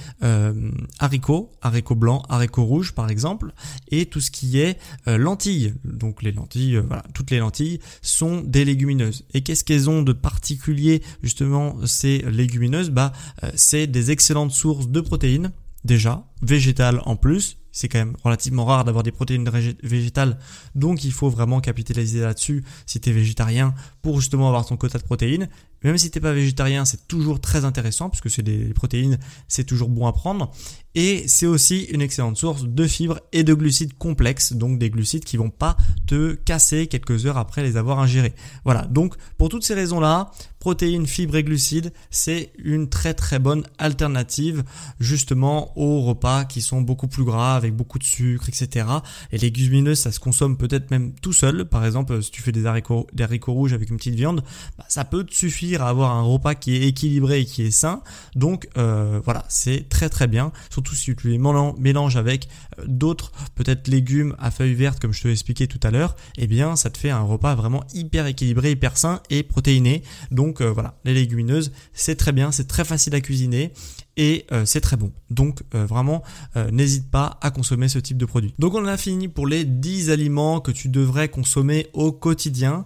haricots, 0.98 1.50
haricots 1.62 1.94
blancs, 1.94 2.22
haricots 2.28 2.64
rouges, 2.64 2.92
par 2.92 3.08
exemple, 3.08 3.52
et 3.90 4.06
tout 4.06 4.20
ce 4.20 4.30
qui 4.30 4.58
est 4.58 4.78
lentilles 5.06 5.72
donc 6.02 6.22
les 6.22 6.32
lentilles, 6.32 6.76
euh, 6.76 6.82
voilà, 6.86 7.04
toutes 7.14 7.30
les 7.30 7.38
lentilles 7.38 7.80
sont 8.02 8.42
des 8.42 8.64
légumineuses. 8.64 9.24
Et 9.32 9.42
qu'est-ce 9.42 9.64
qu'elles 9.64 9.88
ont 9.88 10.02
de 10.02 10.12
particulier 10.12 11.02
justement 11.22 11.76
ces 11.86 12.18
légumineuses? 12.30 12.90
Bah, 12.90 13.12
euh, 13.44 13.50
c'est 13.54 13.86
des 13.86 14.10
excellentes 14.10 14.52
sources 14.52 14.88
de 14.88 15.00
protéines 15.00 15.52
déjà, 15.84 16.24
végétales 16.42 17.00
en 17.06 17.16
plus. 17.16 17.58
C'est 17.74 17.88
quand 17.88 17.98
même 17.98 18.16
relativement 18.22 18.66
rare 18.66 18.84
d'avoir 18.84 19.02
des 19.02 19.12
protéines 19.12 19.48
végétales, 19.82 20.38
donc 20.74 21.04
il 21.04 21.12
faut 21.12 21.30
vraiment 21.30 21.60
capitaliser 21.60 22.20
là-dessus 22.20 22.64
si 22.84 23.00
tu 23.00 23.08
es 23.08 23.12
végétarien 23.14 23.74
pour 24.02 24.20
justement 24.20 24.48
avoir 24.48 24.66
ton 24.66 24.76
quota 24.76 24.98
de 24.98 25.04
protéines. 25.04 25.48
Même 25.82 25.96
si 25.96 26.10
t'es 26.10 26.20
pas 26.20 26.34
végétarien, 26.34 26.84
c'est 26.84 27.08
toujours 27.08 27.40
très 27.40 27.64
intéressant 27.64 28.10
puisque 28.10 28.28
c'est 28.28 28.42
des 28.42 28.74
protéines, 28.74 29.18
c'est 29.48 29.64
toujours 29.64 29.88
bon 29.88 30.06
à 30.06 30.12
prendre. 30.12 30.52
Et 30.94 31.24
c'est 31.26 31.46
aussi 31.46 31.84
une 31.84 32.02
excellente 32.02 32.36
source 32.36 32.64
de 32.64 32.86
fibres 32.86 33.20
et 33.32 33.44
de 33.44 33.54
glucides 33.54 33.96
complexes, 33.96 34.52
donc 34.52 34.78
des 34.78 34.90
glucides 34.90 35.24
qui 35.24 35.36
vont 35.36 35.50
pas 35.50 35.76
te 36.06 36.34
casser 36.34 36.86
quelques 36.86 37.26
heures 37.26 37.38
après 37.38 37.62
les 37.62 37.76
avoir 37.76 37.98
ingérés. 37.98 38.34
Voilà, 38.64 38.82
donc 38.82 39.14
pour 39.38 39.48
toutes 39.48 39.64
ces 39.64 39.74
raisons-là, 39.74 40.30
protéines, 40.62 41.08
fibres 41.08 41.34
et 41.34 41.42
glucides, 41.42 41.92
c'est 42.10 42.52
une 42.56 42.88
très 42.88 43.14
très 43.14 43.40
bonne 43.40 43.64
alternative 43.78 44.62
justement 45.00 45.76
aux 45.76 46.02
repas 46.02 46.44
qui 46.44 46.60
sont 46.60 46.80
beaucoup 46.80 47.08
plus 47.08 47.24
gras, 47.24 47.56
avec 47.56 47.74
beaucoup 47.74 47.98
de 47.98 48.04
sucre, 48.04 48.48
etc. 48.48 48.86
Et 49.32 49.38
les 49.38 49.50
légumineuses, 49.50 49.98
ça 49.98 50.12
se 50.12 50.20
consomme 50.20 50.56
peut-être 50.56 50.92
même 50.92 51.14
tout 51.20 51.32
seul. 51.32 51.64
Par 51.64 51.84
exemple, 51.84 52.22
si 52.22 52.30
tu 52.30 52.42
fais 52.42 52.52
des 52.52 52.66
haricots, 52.66 53.08
des 53.12 53.24
haricots 53.24 53.54
rouges 53.54 53.72
avec 53.72 53.90
une 53.90 53.96
petite 53.96 54.14
viande, 54.14 54.44
bah, 54.78 54.84
ça 54.88 55.04
peut 55.04 55.24
te 55.24 55.34
suffire 55.34 55.82
à 55.82 55.88
avoir 55.88 56.12
un 56.12 56.22
repas 56.22 56.54
qui 56.54 56.76
est 56.76 56.86
équilibré 56.86 57.40
et 57.40 57.44
qui 57.44 57.62
est 57.62 57.72
sain. 57.72 58.02
Donc 58.36 58.68
euh, 58.76 59.20
voilà, 59.24 59.44
c'est 59.48 59.88
très 59.88 60.10
très 60.10 60.28
bien 60.28 60.52
si 60.90 61.14
tu 61.14 61.28
les 61.28 61.38
mélanges 61.38 62.16
avec 62.16 62.48
euh, 62.78 62.84
d'autres 62.86 63.32
peut-être 63.54 63.88
légumes 63.88 64.34
à 64.38 64.50
feuilles 64.50 64.74
vertes 64.74 65.00
comme 65.00 65.12
je 65.12 65.22
te 65.22 65.28
l'ai 65.28 65.32
expliqué 65.32 65.66
tout 65.66 65.80
à 65.82 65.90
l'heure, 65.90 66.16
eh 66.36 66.46
bien 66.46 66.76
ça 66.76 66.90
te 66.90 66.98
fait 66.98 67.10
un 67.10 67.22
repas 67.22 67.54
vraiment 67.54 67.84
hyper 67.94 68.26
équilibré, 68.26 68.72
hyper 68.72 68.96
sain 68.96 69.20
et 69.30 69.42
protéiné. 69.42 70.02
Donc 70.30 70.60
euh, 70.60 70.70
voilà, 70.70 70.94
les 71.04 71.14
légumineuses, 71.14 71.72
c'est 71.92 72.16
très 72.16 72.32
bien, 72.32 72.52
c'est 72.52 72.66
très 72.66 72.84
facile 72.84 73.14
à 73.14 73.20
cuisiner 73.20 73.72
et 74.16 74.46
euh, 74.52 74.64
c'est 74.64 74.80
très 74.80 74.96
bon. 74.96 75.12
Donc 75.30 75.62
euh, 75.74 75.86
vraiment, 75.86 76.22
euh, 76.56 76.70
n'hésite 76.70 77.10
pas 77.10 77.38
à 77.40 77.50
consommer 77.50 77.88
ce 77.88 77.98
type 77.98 78.16
de 78.16 78.26
produit. 78.26 78.54
Donc 78.58 78.74
on 78.74 78.84
a 78.86 78.96
fini 78.96 79.28
pour 79.28 79.46
les 79.46 79.64
10 79.64 80.10
aliments 80.10 80.60
que 80.60 80.70
tu 80.70 80.88
devrais 80.88 81.28
consommer 81.28 81.86
au 81.92 82.12
quotidien. 82.12 82.84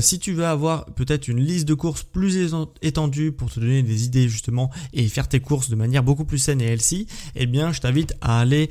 si 0.00 0.18
tu 0.18 0.32
veux 0.32 0.46
avoir 0.46 0.86
peut-être 0.86 1.28
une 1.28 1.40
liste 1.40 1.66
de 1.66 1.74
courses 1.74 2.02
plus 2.02 2.54
étendue 2.82 3.32
pour 3.32 3.50
te 3.50 3.60
donner 3.60 3.82
des 3.82 4.04
idées 4.04 4.28
justement 4.28 4.70
et 4.92 5.06
faire 5.08 5.28
tes 5.28 5.40
courses 5.40 5.70
de 5.70 5.76
manière 5.76 6.02
beaucoup 6.02 6.24
plus 6.24 6.38
saine 6.38 6.60
et 6.60 6.66
healthy, 6.66 7.06
eh 7.34 7.46
bien 7.46 7.72
je 7.72 7.80
t'invite 7.80 8.14
à 8.20 8.40
aller 8.40 8.70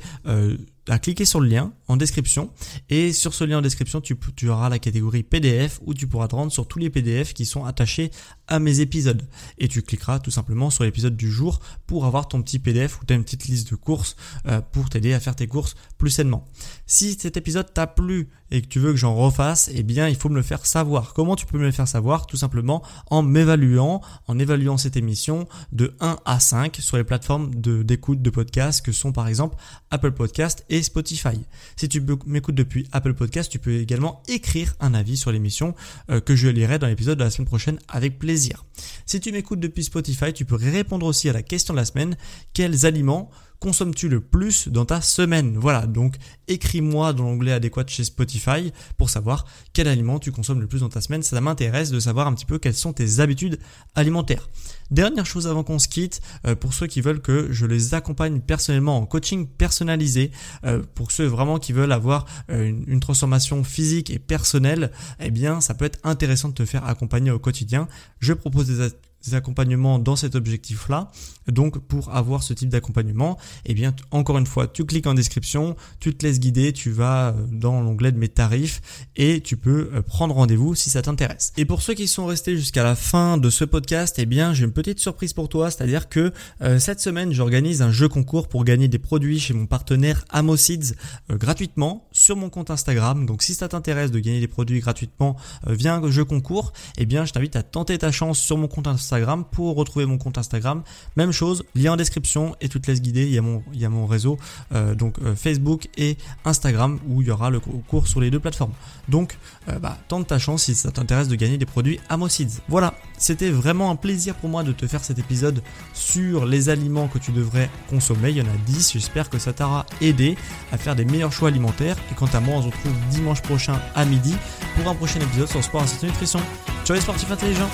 à 0.88 0.98
cliquer 0.98 1.24
sur 1.24 1.40
le 1.40 1.48
lien 1.48 1.72
en 1.86 1.96
description 1.96 2.50
et 2.88 3.12
sur 3.12 3.34
ce 3.34 3.44
lien 3.44 3.58
en 3.58 3.62
description 3.62 4.00
tu, 4.00 4.48
auras 4.48 4.68
la 4.68 4.78
catégorie 4.78 5.22
PDF 5.22 5.80
où 5.84 5.94
tu 5.94 6.06
pourras 6.06 6.28
te 6.28 6.34
rendre 6.34 6.52
sur 6.52 6.66
tous 6.66 6.78
les 6.78 6.90
PDF 6.90 7.34
qui 7.34 7.46
sont 7.46 7.64
attachés 7.64 8.10
à 8.46 8.58
mes 8.58 8.80
épisodes 8.80 9.22
et 9.58 9.68
tu 9.68 9.82
cliqueras 9.82 10.18
tout 10.18 10.30
simplement 10.30 10.70
sur 10.70 10.84
l'épisode 10.84 11.16
du 11.16 11.30
jour 11.30 11.60
pour 11.86 12.06
avoir 12.06 12.28
ton 12.28 12.42
petit 12.42 12.58
PDF 12.58 13.00
ou 13.00 13.04
ta 13.04 13.18
petite 13.18 13.44
liste 13.46 13.70
de 13.70 13.76
courses 13.76 14.16
euh, 14.46 14.60
pour 14.60 14.88
t'aider 14.88 15.12
à 15.12 15.20
faire 15.20 15.36
tes 15.36 15.46
courses 15.46 15.74
plus 15.98 16.10
sainement. 16.10 16.46
Si 16.86 17.14
cet 17.18 17.36
épisode 17.36 17.72
t'a 17.72 17.86
plu 17.86 18.28
et 18.50 18.62
que 18.62 18.66
tu 18.66 18.78
veux 18.78 18.92
que 18.92 18.96
j'en 18.96 19.14
refasse, 19.14 19.70
eh 19.72 19.82
bien 19.82 20.08
il 20.08 20.16
faut 20.16 20.28
me 20.28 20.36
le 20.36 20.42
faire 20.42 20.66
savoir. 20.66 21.14
Comment 21.14 21.36
tu 21.36 21.46
peux 21.46 21.58
me 21.58 21.64
le 21.64 21.72
faire 21.72 21.88
savoir? 21.88 22.26
Tout 22.26 22.36
simplement 22.36 22.82
en 23.10 23.22
m'évaluant, 23.22 24.00
en 24.26 24.38
évaluant 24.38 24.76
cette 24.76 24.96
émission 24.96 25.46
de 25.72 25.94
1 26.00 26.18
à 26.24 26.40
5 26.40 26.76
sur 26.76 26.96
les 26.96 27.04
plateformes 27.04 27.54
d'écoute 27.54 28.22
de, 28.22 28.30
podcasts 28.30 28.84
que 28.84 28.92
sont 28.92 29.12
par 29.12 29.28
exemple 29.28 29.56
Apple 29.90 30.12
Podcast 30.12 30.64
et 30.68 30.82
Spotify. 30.82 31.40
Si 31.76 31.88
tu 31.88 32.02
m'écoutes 32.26 32.54
depuis 32.54 32.86
Apple 32.92 33.14
Podcast, 33.14 33.50
tu 33.50 33.58
peux 33.58 33.74
également 33.76 34.22
écrire 34.28 34.74
un 34.80 34.94
avis 34.94 35.16
sur 35.16 35.32
l'émission 35.32 35.74
euh, 36.10 36.20
que 36.20 36.36
je 36.36 36.48
lirai 36.48 36.78
dans 36.78 36.86
l'épisode 36.86 37.18
de 37.18 37.24
la 37.24 37.30
semaine 37.30 37.46
prochaine 37.48 37.78
avec 37.88 38.18
plaisir. 38.18 38.64
Si 39.06 39.20
tu 39.20 39.32
m'écoutes 39.32 39.60
depuis 39.60 39.84
Spotify, 39.84 40.32
tu 40.32 40.44
peux 40.44 40.56
répondre 40.56 41.06
aussi 41.06 41.28
à 41.28 41.32
la 41.32 41.42
question 41.42 41.74
de 41.74 41.78
la 41.78 41.84
semaine, 41.84 42.16
quels 42.52 42.86
aliments 42.86 43.30
consommes-tu 43.60 44.08
le 44.08 44.20
plus 44.20 44.68
dans 44.68 44.84
ta 44.84 45.00
semaine 45.00 45.56
Voilà, 45.56 45.86
donc 45.86 46.16
écris-moi 46.46 47.12
dans 47.12 47.24
l'onglet 47.24 47.52
adéquat 47.52 47.84
chez 47.86 48.04
Spotify 48.04 48.72
pour 48.96 49.10
savoir 49.10 49.46
quel 49.72 49.88
aliment 49.88 50.18
tu 50.18 50.32
consommes 50.32 50.60
le 50.60 50.66
plus 50.66 50.80
dans 50.80 50.88
ta 50.88 51.00
semaine. 51.00 51.22
Ça 51.22 51.40
m'intéresse 51.40 51.90
de 51.90 52.00
savoir 52.00 52.26
un 52.26 52.34
petit 52.34 52.46
peu 52.46 52.58
quelles 52.58 52.74
sont 52.74 52.92
tes 52.92 53.20
habitudes 53.20 53.58
alimentaires. 53.94 54.48
Dernière 54.90 55.26
chose 55.26 55.46
avant 55.46 55.64
qu'on 55.64 55.78
se 55.78 55.88
quitte, 55.88 56.20
euh, 56.46 56.54
pour 56.54 56.72
ceux 56.72 56.86
qui 56.86 57.00
veulent 57.00 57.20
que 57.20 57.52
je 57.52 57.66
les 57.66 57.94
accompagne 57.94 58.40
personnellement 58.40 58.96
en 58.96 59.06
coaching 59.06 59.46
personnalisé, 59.46 60.30
euh, 60.64 60.82
pour 60.94 61.12
ceux 61.12 61.26
vraiment 61.26 61.58
qui 61.58 61.72
veulent 61.72 61.92
avoir 61.92 62.24
euh, 62.50 62.72
une, 62.86 63.00
transformation 63.00 63.64
physique 63.64 64.10
et 64.10 64.18
personnelle, 64.18 64.90
eh 65.20 65.30
bien 65.30 65.60
ça 65.60 65.74
peut 65.74 65.84
être 65.84 65.98
intéressant 66.04 66.48
de 66.48 66.54
te 66.54 66.64
faire 66.64 66.84
accompagner 66.84 67.30
au 67.30 67.38
quotidien. 67.38 67.86
Je 68.18 68.32
propose 68.32 68.66
des, 68.66 68.88
des 68.88 69.07
accompagnements 69.32 69.98
dans 69.98 70.16
cet 70.16 70.34
objectif-là. 70.34 71.10
Donc 71.46 71.78
pour 71.78 72.14
avoir 72.14 72.42
ce 72.42 72.52
type 72.52 72.68
d'accompagnement, 72.68 73.38
eh 73.64 73.74
bien 73.74 73.94
encore 74.10 74.38
une 74.38 74.46
fois, 74.46 74.68
tu 74.68 74.84
cliques 74.84 75.06
en 75.06 75.14
description, 75.14 75.76
tu 75.98 76.14
te 76.14 76.26
laisses 76.26 76.40
guider, 76.40 76.72
tu 76.72 76.90
vas 76.90 77.28
euh, 77.28 77.32
dans 77.50 77.80
l'onglet 77.80 78.12
de 78.12 78.18
mes 78.18 78.28
tarifs 78.28 78.80
et 79.16 79.40
tu 79.40 79.56
peux 79.56 79.90
euh, 79.94 80.02
prendre 80.02 80.34
rendez-vous 80.34 80.74
si 80.74 80.90
ça 80.90 81.02
t'intéresse. 81.02 81.52
Et 81.56 81.64
pour 81.64 81.82
ceux 81.82 81.94
qui 81.94 82.06
sont 82.06 82.26
restés 82.26 82.56
jusqu'à 82.56 82.84
la 82.84 82.94
fin 82.94 83.38
de 83.38 83.50
ce 83.50 83.64
podcast, 83.64 84.16
eh 84.18 84.26
bien 84.26 84.52
j'ai 84.52 84.64
une 84.64 84.72
petite 84.72 85.00
surprise 85.00 85.32
pour 85.32 85.48
toi, 85.48 85.70
c'est-à-dire 85.70 86.08
que 86.08 86.32
euh, 86.62 86.78
cette 86.78 87.00
semaine 87.00 87.32
j'organise 87.32 87.82
un 87.82 87.90
jeu 87.90 88.08
concours 88.08 88.48
pour 88.48 88.64
gagner 88.64 88.88
des 88.88 88.98
produits 88.98 89.40
chez 89.40 89.54
mon 89.54 89.66
partenaire 89.66 90.24
Amosids 90.30 90.94
gratuitement 91.30 92.06
sur 92.12 92.36
mon 92.36 92.50
compte 92.50 92.70
Instagram. 92.70 93.26
Donc 93.26 93.42
si 93.42 93.54
ça 93.54 93.68
t'intéresse 93.68 94.10
de 94.10 94.18
gagner 94.18 94.40
des 94.40 94.48
produits 94.48 94.80
gratuitement 94.80 95.36
via 95.66 95.96
un 95.96 96.10
jeu 96.10 96.24
concours, 96.24 96.72
eh 96.98 97.06
bien 97.06 97.24
je 97.24 97.32
t'invite 97.32 97.56
à 97.56 97.62
tenter 97.62 97.96
ta 97.98 98.12
chance 98.12 98.38
sur 98.38 98.58
mon 98.58 98.68
compte 98.68 98.86
Instagram 98.86 99.07
Pour 99.52 99.76
retrouver 99.76 100.06
mon 100.06 100.18
compte 100.18 100.38
Instagram. 100.38 100.82
Même 101.16 101.32
chose, 101.32 101.64
lien 101.74 101.92
en 101.92 101.96
description 101.96 102.54
et 102.60 102.68
toutes 102.68 102.86
les 102.86 103.00
guidées. 103.00 103.26
Il 103.26 103.32
y 103.32 103.38
a 103.38 103.42
mon, 103.42 103.62
il 103.72 103.80
y 103.80 103.84
a 103.84 103.88
mon 103.88 104.06
réseau, 104.06 104.38
euh, 104.74 104.94
donc 104.94 105.18
euh, 105.18 105.34
Facebook 105.34 105.88
et 105.96 106.16
Instagram 106.44 106.98
où 107.08 107.22
il 107.22 107.28
y 107.28 107.30
aura 107.30 107.50
le 107.50 107.60
cours 107.60 108.06
sur 108.06 108.20
les 108.20 108.30
deux 108.30 108.40
plateformes. 108.40 108.72
Donc, 109.08 109.38
euh, 109.68 109.78
bah, 109.78 109.98
tente 110.08 110.26
ta 110.26 110.38
chance 110.38 110.64
si 110.64 110.74
ça 110.74 110.90
t'intéresse 110.90 111.28
de 111.28 111.36
gagner 111.36 111.58
des 111.58 111.66
produits 111.66 112.00
Amosids. 112.08 112.60
Voilà, 112.68 112.94
c'était 113.16 113.50
vraiment 113.50 113.90
un 113.90 113.96
plaisir 113.96 114.34
pour 114.34 114.48
moi 114.48 114.62
de 114.62 114.72
te 114.72 114.86
faire 114.86 115.02
cet 115.02 115.18
épisode 115.18 115.62
sur 115.94 116.46
les 116.46 116.68
aliments 116.68 117.08
que 117.08 117.18
tu 117.18 117.32
devrais 117.32 117.70
consommer. 117.88 118.30
Il 118.30 118.36
y 118.36 118.42
en 118.42 118.46
a 118.46 118.56
10. 118.66 118.92
J'espère 118.92 119.30
que 119.30 119.38
ça 119.38 119.52
t'aura 119.52 119.86
aidé 120.00 120.36
à 120.72 120.78
faire 120.78 120.96
des 120.96 121.04
meilleurs 121.04 121.32
choix 121.32 121.48
alimentaires. 121.48 121.96
Et 122.10 122.14
quant 122.14 122.28
à 122.32 122.40
moi, 122.40 122.56
on 122.56 122.62
se 122.62 122.66
retrouve 122.66 122.92
dimanche 123.10 123.42
prochain 123.42 123.80
à 123.94 124.04
midi 124.04 124.34
pour 124.76 124.88
un 124.88 124.94
prochain 124.94 125.20
épisode 125.20 125.48
sur 125.48 125.64
Sport 125.64 125.84
et 126.02 126.06
Nutrition. 126.06 126.40
Ciao 126.84 126.94
les 126.94 127.02
sportifs 127.02 127.30
intelligents 127.30 127.70